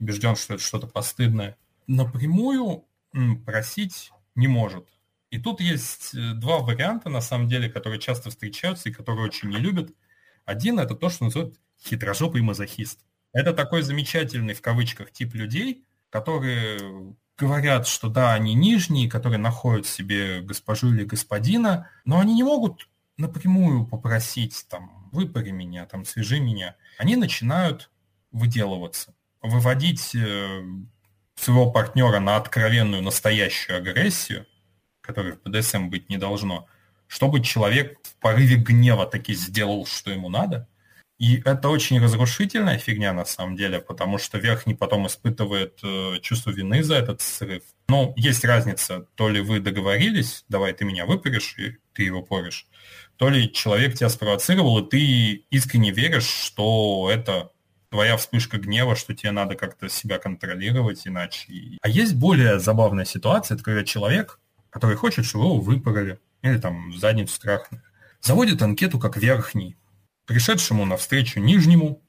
убежден, 0.00 0.34
что 0.34 0.54
это 0.54 0.62
что-то 0.62 0.86
постыдное, 0.86 1.56
напрямую 1.86 2.84
просить 3.46 4.10
не 4.34 4.48
может. 4.48 4.88
И 5.30 5.38
тут 5.38 5.60
есть 5.60 6.14
э, 6.14 6.32
два 6.34 6.58
варианта, 6.58 7.08
на 7.08 7.20
самом 7.20 7.48
деле, 7.48 7.68
которые 7.68 8.00
часто 8.00 8.30
встречаются 8.30 8.88
и 8.88 8.92
которые 8.92 9.26
очень 9.26 9.48
не 9.48 9.56
любят. 9.56 9.90
Один– 10.44 10.78
это 10.80 10.94
то, 10.94 11.08
что 11.08 11.24
называют 11.24 11.56
хитрожопый 11.80 12.42
мазохист. 12.42 13.00
Это 13.34 13.52
такой 13.52 13.82
замечательный, 13.82 14.54
в 14.54 14.62
кавычках, 14.62 15.10
тип 15.10 15.34
людей, 15.34 15.84
которые 16.08 17.16
говорят, 17.36 17.88
что 17.88 18.08
да, 18.08 18.32
они 18.32 18.54
нижние, 18.54 19.10
которые 19.10 19.38
находят 19.38 19.86
себе 19.86 20.40
госпожу 20.40 20.94
или 20.94 21.04
господина, 21.04 21.90
но 22.04 22.20
они 22.20 22.34
не 22.34 22.44
могут 22.44 22.88
напрямую 23.16 23.86
попросить, 23.86 24.64
там, 24.70 25.08
выпари 25.10 25.50
меня, 25.50 25.84
там, 25.84 26.04
свяжи 26.04 26.38
меня. 26.38 26.76
Они 26.96 27.16
начинают 27.16 27.90
выделываться, 28.30 29.14
выводить 29.42 30.14
э, 30.14 30.62
своего 31.34 31.72
партнера 31.72 32.20
на 32.20 32.36
откровенную 32.36 33.02
настоящую 33.02 33.78
агрессию, 33.78 34.46
которой 35.00 35.32
в 35.32 35.42
БДСМ 35.42 35.88
быть 35.88 36.08
не 36.08 36.18
должно, 36.18 36.68
чтобы 37.08 37.42
человек 37.42 37.98
в 38.04 38.14
порыве 38.20 38.56
гнева 38.56 39.06
таки 39.06 39.34
сделал, 39.34 39.86
что 39.86 40.12
ему 40.12 40.28
надо– 40.28 40.68
и 41.18 41.40
это 41.44 41.68
очень 41.68 42.00
разрушительная 42.00 42.78
фигня 42.78 43.12
на 43.12 43.24
самом 43.24 43.56
деле, 43.56 43.80
потому 43.80 44.18
что 44.18 44.38
верхний 44.38 44.74
потом 44.74 45.06
испытывает 45.06 45.78
э, 45.82 46.18
чувство 46.20 46.50
вины 46.50 46.82
за 46.82 46.96
этот 46.96 47.20
срыв. 47.20 47.62
Ну, 47.88 48.12
есть 48.16 48.44
разница, 48.44 49.06
то 49.14 49.28
ли 49.28 49.40
вы 49.40 49.60
договорились, 49.60 50.44
давай 50.48 50.72
ты 50.72 50.84
меня 50.84 51.06
выпаришь, 51.06 51.54
и 51.58 51.76
ты 51.92 52.02
его 52.02 52.22
порешь, 52.22 52.66
то 53.16 53.28
ли 53.28 53.52
человек 53.52 53.94
тебя 53.94 54.08
спровоцировал, 54.08 54.78
и 54.78 54.90
ты 54.90 55.44
искренне 55.50 55.92
веришь, 55.92 56.26
что 56.26 57.08
это 57.12 57.52
твоя 57.90 58.16
вспышка 58.16 58.58
гнева, 58.58 58.96
что 58.96 59.14
тебе 59.14 59.30
надо 59.30 59.54
как-то 59.54 59.88
себя 59.88 60.18
контролировать 60.18 61.06
иначе. 61.06 61.78
А 61.80 61.88
есть 61.88 62.16
более 62.16 62.58
забавная 62.58 63.04
ситуация, 63.04 63.54
это 63.54 63.62
когда 63.62 63.84
человек, 63.84 64.40
который 64.68 64.96
хочет, 64.96 65.24
чтобы 65.26 65.44
его 65.44 65.60
выпороли, 65.60 66.18
или 66.42 66.58
там 66.58 66.92
задницу 66.98 67.34
страхнули, 67.34 67.82
заводит 68.20 68.60
анкету 68.62 68.98
как 68.98 69.16
верхний, 69.16 69.76
пришедшему 70.26 70.84
навстречу 70.84 71.40
нижнему, 71.40 72.02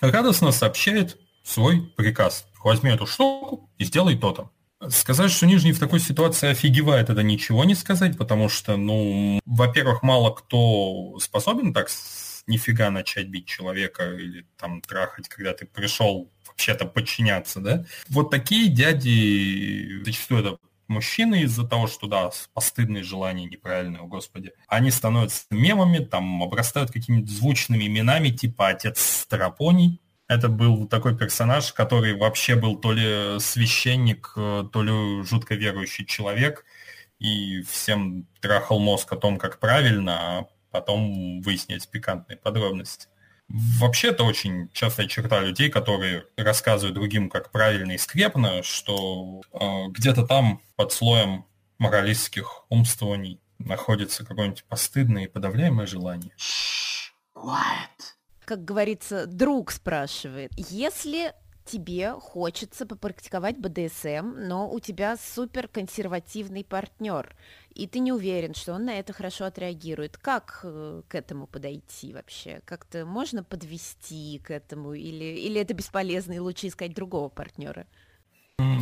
радостно 0.00 0.52
сообщает 0.52 1.18
свой 1.42 1.82
приказ. 1.96 2.46
Возьми 2.62 2.90
эту 2.90 3.06
штуку 3.06 3.70
и 3.78 3.84
сделай 3.84 4.16
то-то. 4.16 4.50
Сказать, 4.88 5.30
что 5.30 5.46
Нижний 5.46 5.72
в 5.72 5.78
такой 5.78 6.00
ситуации 6.00 6.48
офигевает, 6.48 7.10
это 7.10 7.22
ничего 7.22 7.64
не 7.64 7.74
сказать, 7.74 8.16
потому 8.16 8.48
что, 8.48 8.78
ну, 8.78 9.38
во-первых, 9.44 10.02
мало 10.02 10.30
кто 10.34 11.18
способен 11.20 11.74
так 11.74 11.90
нифига 12.46 12.90
начать 12.90 13.28
бить 13.28 13.46
человека 13.46 14.10
или 14.14 14.46
там 14.56 14.80
трахать, 14.80 15.28
когда 15.28 15.52
ты 15.52 15.66
пришел 15.66 16.32
вообще-то 16.46 16.86
подчиняться, 16.86 17.60
да? 17.60 17.84
Вот 18.08 18.30
такие 18.30 18.68
дяди, 18.68 20.02
зачастую 20.02 20.40
это 20.40 20.58
мужчины 20.90 21.42
из-за 21.42 21.66
того, 21.66 21.86
что, 21.86 22.06
да, 22.06 22.30
постыдные 22.52 23.02
желания 23.02 23.46
неправильные, 23.46 24.02
о 24.02 24.06
господи, 24.06 24.52
они 24.68 24.90
становятся 24.90 25.44
мемами, 25.50 25.98
там, 26.04 26.42
обрастают 26.42 26.90
какими-то 26.90 27.32
звучными 27.32 27.86
именами, 27.86 28.28
типа 28.28 28.68
отец 28.68 29.00
Старопоний. 29.00 30.00
Это 30.28 30.48
был 30.48 30.86
такой 30.86 31.16
персонаж, 31.16 31.72
который 31.72 32.14
вообще 32.14 32.54
был 32.54 32.76
то 32.76 32.92
ли 32.92 33.40
священник, 33.40 34.32
э, 34.36 34.64
то 34.72 34.82
ли 34.82 35.22
жутко 35.24 35.54
верующий 35.54 36.04
человек, 36.04 36.64
и 37.18 37.62
всем 37.62 38.26
трахал 38.40 38.78
мозг 38.78 39.12
о 39.12 39.16
том, 39.16 39.38
как 39.38 39.58
правильно, 39.58 40.38
а 40.38 40.46
потом 40.70 41.40
выяснять 41.42 41.88
пикантные 41.88 42.36
подробности. 42.36 43.08
Вообще 43.52 44.08
это 44.08 44.22
очень 44.22 44.70
частая 44.72 45.08
черта 45.08 45.40
людей, 45.40 45.70
которые 45.70 46.24
рассказывают 46.36 46.94
другим, 46.94 47.28
как 47.28 47.50
правильно 47.50 47.92
и 47.92 47.98
скрепно, 47.98 48.62
что 48.62 49.42
э, 49.52 49.88
где-то 49.88 50.24
там 50.24 50.62
под 50.76 50.92
слоем 50.92 51.44
моралистских 51.78 52.64
умствований 52.68 53.40
находится 53.58 54.24
какое-нибудь 54.24 54.64
постыдное 54.64 55.24
и 55.24 55.28
подавляемое 55.28 55.86
желание. 55.86 56.32
Как 58.44 58.64
говорится, 58.64 59.26
друг 59.26 59.72
спрашивает, 59.72 60.52
если 60.56 61.32
тебе 61.70 62.12
хочется 62.12 62.86
попрактиковать 62.86 63.56
БДСМ, 63.58 64.34
но 64.48 64.70
у 64.70 64.80
тебя 64.80 65.16
супер 65.16 65.68
консервативный 65.68 66.64
партнер, 66.64 67.34
и 67.74 67.86
ты 67.86 68.00
не 68.00 68.12
уверен, 68.12 68.54
что 68.54 68.74
он 68.74 68.86
на 68.86 68.98
это 68.98 69.12
хорошо 69.12 69.44
отреагирует. 69.44 70.16
Как 70.16 70.60
э, 70.64 71.02
к 71.08 71.14
этому 71.14 71.46
подойти 71.46 72.12
вообще? 72.12 72.60
Как-то 72.64 73.06
можно 73.06 73.44
подвести 73.44 74.40
к 74.44 74.50
этому, 74.50 74.94
или, 74.94 75.24
или 75.24 75.60
это 75.60 75.74
бесполезно, 75.74 76.32
и 76.32 76.38
лучше 76.38 76.66
искать 76.66 76.94
другого 76.94 77.28
партнера? 77.28 77.86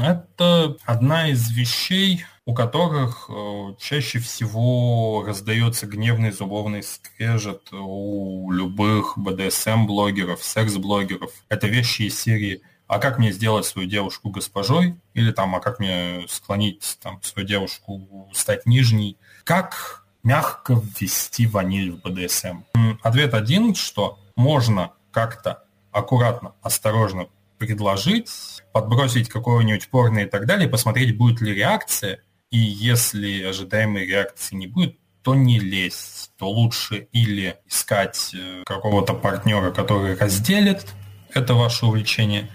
Это 0.01 0.77
одна 0.87 1.29
из 1.29 1.51
вещей, 1.51 2.25
у 2.47 2.55
которых 2.55 3.29
э, 3.29 3.75
чаще 3.79 4.19
всего 4.19 5.23
раздается 5.25 5.87
гневный 5.87 6.33
зубовный 6.33 6.83
скрежет 6.83 7.69
у 7.73 8.51
любых 8.51 9.17
BDSM-блогеров, 9.19 10.43
секс-блогеров. 10.43 11.33
Это 11.49 11.69
вещи 11.69 12.03
из 12.03 12.19
серии 12.19 12.63
а 12.89 12.99
как 12.99 13.19
мне 13.19 13.31
сделать 13.33 13.67
свою 13.67 13.89
девушку 13.89 14.31
госпожой, 14.31 14.97
или 15.15 15.31
там, 15.31 15.55
а 15.55 15.61
как 15.61 15.79
мне 15.79 16.25
склонить 16.29 16.99
там, 17.03 17.23
свою 17.23 17.47
девушку 17.47 18.29
стать 18.33 18.67
нижней, 18.67 19.19
как 19.45 20.05
мягко 20.23 20.81
ввести 20.99 21.47
ваниль 21.47 21.93
в 21.93 22.01
БДСМ. 22.01 22.63
Ответ 23.03 23.35
один, 23.35 23.75
что 23.75 24.19
можно 24.37 24.93
как-то 25.13 25.65
аккуратно, 25.93 26.55
осторожно 26.63 27.29
предложить, 27.59 28.63
подбросить 28.73 29.29
какое-нибудь 29.29 29.89
порно 29.89 30.21
и 30.21 30.27
так 30.27 30.47
далее, 30.47 30.69
посмотреть, 30.69 31.17
будет 31.17 31.41
ли 31.41 31.55
реакция, 31.55 32.23
и 32.51 32.59
если 32.59 33.43
ожидаемой 33.43 34.07
реакции 34.07 34.57
не 34.57 34.67
будет, 34.67 34.97
то 35.23 35.35
не 35.35 35.59
лезть, 35.59 36.31
то 36.39 36.49
лучше 36.49 37.09
или 37.13 37.57
искать 37.67 38.31
э, 38.35 38.63
какого-то 38.65 39.13
партнера, 39.13 39.73
который 39.73 40.15
разделит 40.15 40.87
это 41.35 41.55
ваше 41.55 41.87
увлечение, 41.87 42.49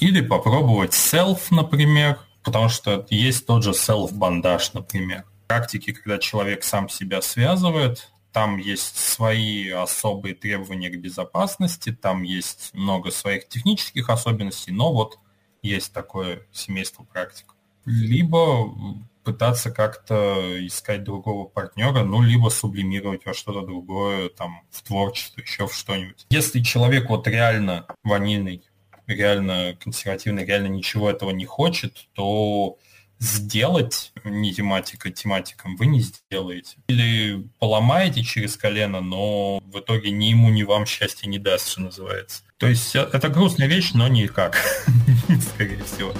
или 0.00 0.20
попробовать 0.20 0.92
self, 0.92 1.40
например, 1.50 2.18
потому 2.42 2.68
что 2.68 3.06
есть 3.10 3.46
тот 3.46 3.64
же 3.64 3.70
self-бандаж, 3.70 4.70
например. 4.74 5.24
Практики, 5.46 5.92
когда 5.92 6.18
человек 6.18 6.64
сам 6.64 6.88
себя 6.88 7.22
связывает, 7.22 8.10
там 8.32 8.58
есть 8.58 8.96
свои 8.96 9.70
особые 9.70 10.34
требования 10.34 10.90
к 10.90 11.00
безопасности, 11.00 11.92
там 11.92 12.22
есть 12.22 12.74
много 12.74 13.10
своих 13.10 13.48
технических 13.48 14.10
особенностей, 14.10 14.72
но 14.72 14.92
вот 14.92 15.18
есть 15.62 15.92
такое 15.92 16.46
семейство 16.52 17.04
практик. 17.04 17.54
Либо 17.84 18.74
пытаться 19.22 19.70
как-то 19.70 20.66
искать 20.66 21.04
другого 21.04 21.46
партнера, 21.46 22.02
ну, 22.02 22.22
либо 22.22 22.48
сублимировать 22.48 23.24
во 23.24 23.34
что-то 23.34 23.62
другое, 23.62 24.28
там, 24.28 24.60
в 24.70 24.82
творчество, 24.82 25.40
еще 25.40 25.66
в 25.66 25.74
что-нибудь. 25.74 26.26
Если 26.30 26.60
человек 26.60 27.08
вот 27.08 27.26
реально 27.26 27.86
ванильный, 28.02 28.62
реально 29.06 29.76
консервативный, 29.82 30.44
реально 30.44 30.68
ничего 30.68 31.10
этого 31.10 31.30
не 31.30 31.44
хочет, 31.44 32.08
то 32.14 32.78
сделать 33.18 34.12
не 34.24 34.52
тематика 34.52 35.10
тематиком 35.10 35.76
вы 35.76 35.86
не 35.86 36.00
сделаете. 36.00 36.76
Или 36.88 37.46
поломаете 37.58 38.22
через 38.22 38.56
колено, 38.56 39.00
но 39.00 39.60
в 39.60 39.78
итоге 39.78 40.10
ни 40.10 40.26
ему, 40.26 40.50
ни 40.50 40.62
вам 40.62 40.86
счастья 40.86 41.28
не 41.28 41.38
даст, 41.38 41.68
что 41.68 41.82
называется. 41.82 42.42
То 42.58 42.66
есть 42.66 42.94
э, 42.94 43.08
это 43.12 43.28
грустная 43.28 43.66
вещь, 43.66 43.92
но 43.94 44.08
никак, 44.08 44.58
скорее 45.54 45.82
всего. 45.84 46.14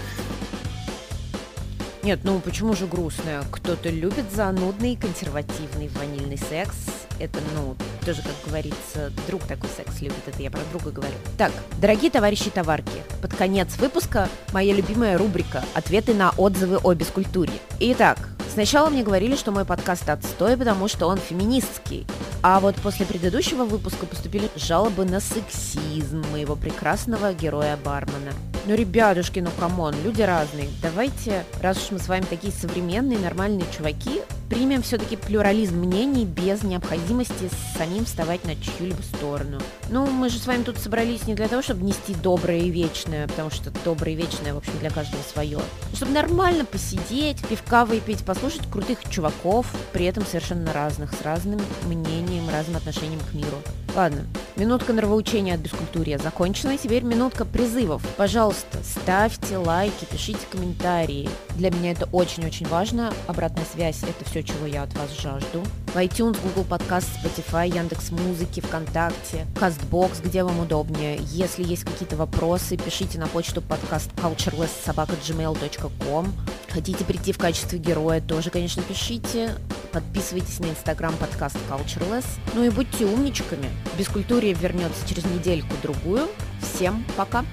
Нет, 2.05 2.21
ну 2.23 2.39
почему 2.39 2.75
же 2.75 2.87
грустная? 2.87 3.43
Кто-то 3.51 3.89
любит 3.89 4.27
занудный, 4.31 4.95
консервативный 4.95 5.89
ванильный 5.89 6.37
секс. 6.37 6.77
Это, 7.19 7.39
ну, 7.57 7.77
тоже, 8.05 8.21
как 8.21 8.35
говорится, 8.47 9.11
друг 9.27 9.43
такой 9.45 9.71
секс 9.75 10.03
любит. 10.03 10.19
Это 10.27 10.43
я 10.43 10.51
про 10.51 10.61
друга 10.71 10.91
говорю. 10.91 11.15
Так, 11.39 11.51
дорогие 11.81 12.11
товарищи 12.11 12.51
товарки, 12.51 13.03
под 13.23 13.35
конец 13.35 13.79
выпуска 13.79 14.29
моя 14.53 14.75
любимая 14.75 15.17
рубрика 15.17 15.65
«Ответы 15.73 16.13
на 16.13 16.29
отзывы 16.37 16.77
о 16.77 16.93
бескультуре». 16.93 17.55
Итак, 17.81 18.19
Сначала 18.53 18.89
мне 18.89 19.03
говорили, 19.03 19.35
что 19.35 19.51
мой 19.51 19.65
подкаст 19.65 20.09
отстой, 20.09 20.57
потому 20.57 20.87
что 20.87 21.09
он 21.09 21.19
феминистский. 21.19 22.07
А 22.41 22.61
вот 22.61 22.77
после 22.77 23.05
предыдущего 23.05 23.65
выпуска 23.65 24.07
поступили 24.07 24.49
жалобы 24.55 25.05
на 25.05 25.19
сексизм 25.19 26.23
моего 26.31 26.55
прекрасного 26.55 27.33
героя 27.33 27.77
Бармана. 27.85 28.31
Ну, 28.67 28.75
ребятушки, 28.75 29.41
ну 29.41 29.51
come 29.59 29.80
on, 29.80 29.95
люди 30.03 30.23
разные. 30.23 30.71
Давайте, 30.81 31.45
раз 31.61 31.77
уж 31.77 31.91
мы 31.91 31.99
с 31.99 32.09
вами 32.09 32.23
такие 32.23 32.51
современные, 32.51 33.19
нормальные 33.19 33.67
чуваки, 33.77 34.23
примем 34.55 34.83
все-таки 34.83 35.17
плюрализм 35.17 35.79
мнений 35.79 36.25
без 36.25 36.63
необходимости 36.63 37.51
самим 37.77 38.05
вставать 38.05 38.45
на 38.45 38.55
чью-либо 38.55 39.03
сторону. 39.03 39.59
Ну, 39.91 40.07
мы 40.07 40.29
же 40.29 40.39
с 40.39 40.47
вами 40.47 40.63
тут 40.63 40.79
собрались 40.79 41.27
не 41.27 41.35
для 41.35 41.49
того, 41.49 41.61
чтобы 41.61 41.83
нести 41.83 42.15
доброе 42.15 42.61
и 42.61 42.71
вечное, 42.71 43.27
потому 43.27 43.51
что 43.51 43.73
доброе 43.85 44.13
и 44.13 44.17
вечное, 44.17 44.55
в 44.55 44.59
общем, 44.59 44.79
для 44.79 44.91
каждого 44.91 45.21
свое. 45.23 45.59
Чтобы 45.93 46.13
нормально 46.13 46.65
посидеть, 46.65 47.45
пивка 47.49 47.85
выпить, 47.85 48.25
послушать 48.25 48.71
крутых 48.71 49.01
чуваков, 49.11 49.67
при 49.93 50.07
этом 50.07 50.25
совершенно 50.25 50.73
разных, 50.73 51.13
с 51.15 51.23
разным 51.23 51.61
мнением, 51.89 52.49
разным 52.49 52.77
отношением 52.77 53.21
к 53.29 53.35
миру. 53.35 53.59
Ладно, 53.97 54.27
минутка 54.57 54.93
нравоучения 54.93 55.55
от 55.55 55.61
бескультурья 55.61 56.19
закончена, 56.19 56.77
теперь 56.77 57.05
минутка 57.05 57.45
призывов. 57.45 58.03
Пожалуйста, 58.17 58.79
ставьте 58.83 59.57
лайки, 59.57 60.05
пишите 60.05 60.41
комментарии. 60.51 61.31
Для 61.57 61.71
меня 61.71 61.93
это 61.93 62.09
очень-очень 62.11 62.67
важно. 62.67 63.13
Обратная 63.29 63.65
связь– 63.73 64.03
это 64.03 64.29
все, 64.29 64.44
чего 64.45 64.67
я 64.67 64.83
от 64.83 64.93
вас 64.95 65.11
жажду. 65.19 65.65
В 65.87 65.97
iTunes, 65.97 66.39
Google 66.43 66.67
Podcast, 66.69 67.07
Spotify, 67.23 67.67
Яндекс 67.69 68.11
Музыки, 68.11 68.61
ВКонтакте, 68.61 69.47
Castbox, 69.55 70.23
где 70.25 70.45
вам 70.45 70.61
удобнее. 70.61 71.19
Если 71.31 71.63
есть 71.63 71.85
какие-то 71.85 72.17
вопросы, 72.17 72.77
пишите 72.77 73.19
на 73.19 73.27
почту 73.27 73.63
подкаст 73.63 74.11
cultureless.gmail.com. 74.17 76.35
Хотите 76.69 77.05
прийти 77.05 77.33
в 77.33 77.39
качестве 77.39 77.79
героя, 77.79 78.21
тоже, 78.21 78.51
конечно, 78.51 78.83
пишите. 78.83 79.55
Подписывайтесь 79.93 80.59
на 80.59 80.67
инстаграм 80.67 81.15
подкаст 81.17 81.57
Cultureless. 81.71 82.27
Ну 82.55 82.65
и 82.65 82.71
будьте 82.71 83.07
умничками. 83.07 83.69
Бескультурье 83.97 84.53
вернется 84.55 85.09
через 85.09 85.25
недельку-другую. 85.25 86.29
Всем 86.61 87.05
пока! 87.17 87.45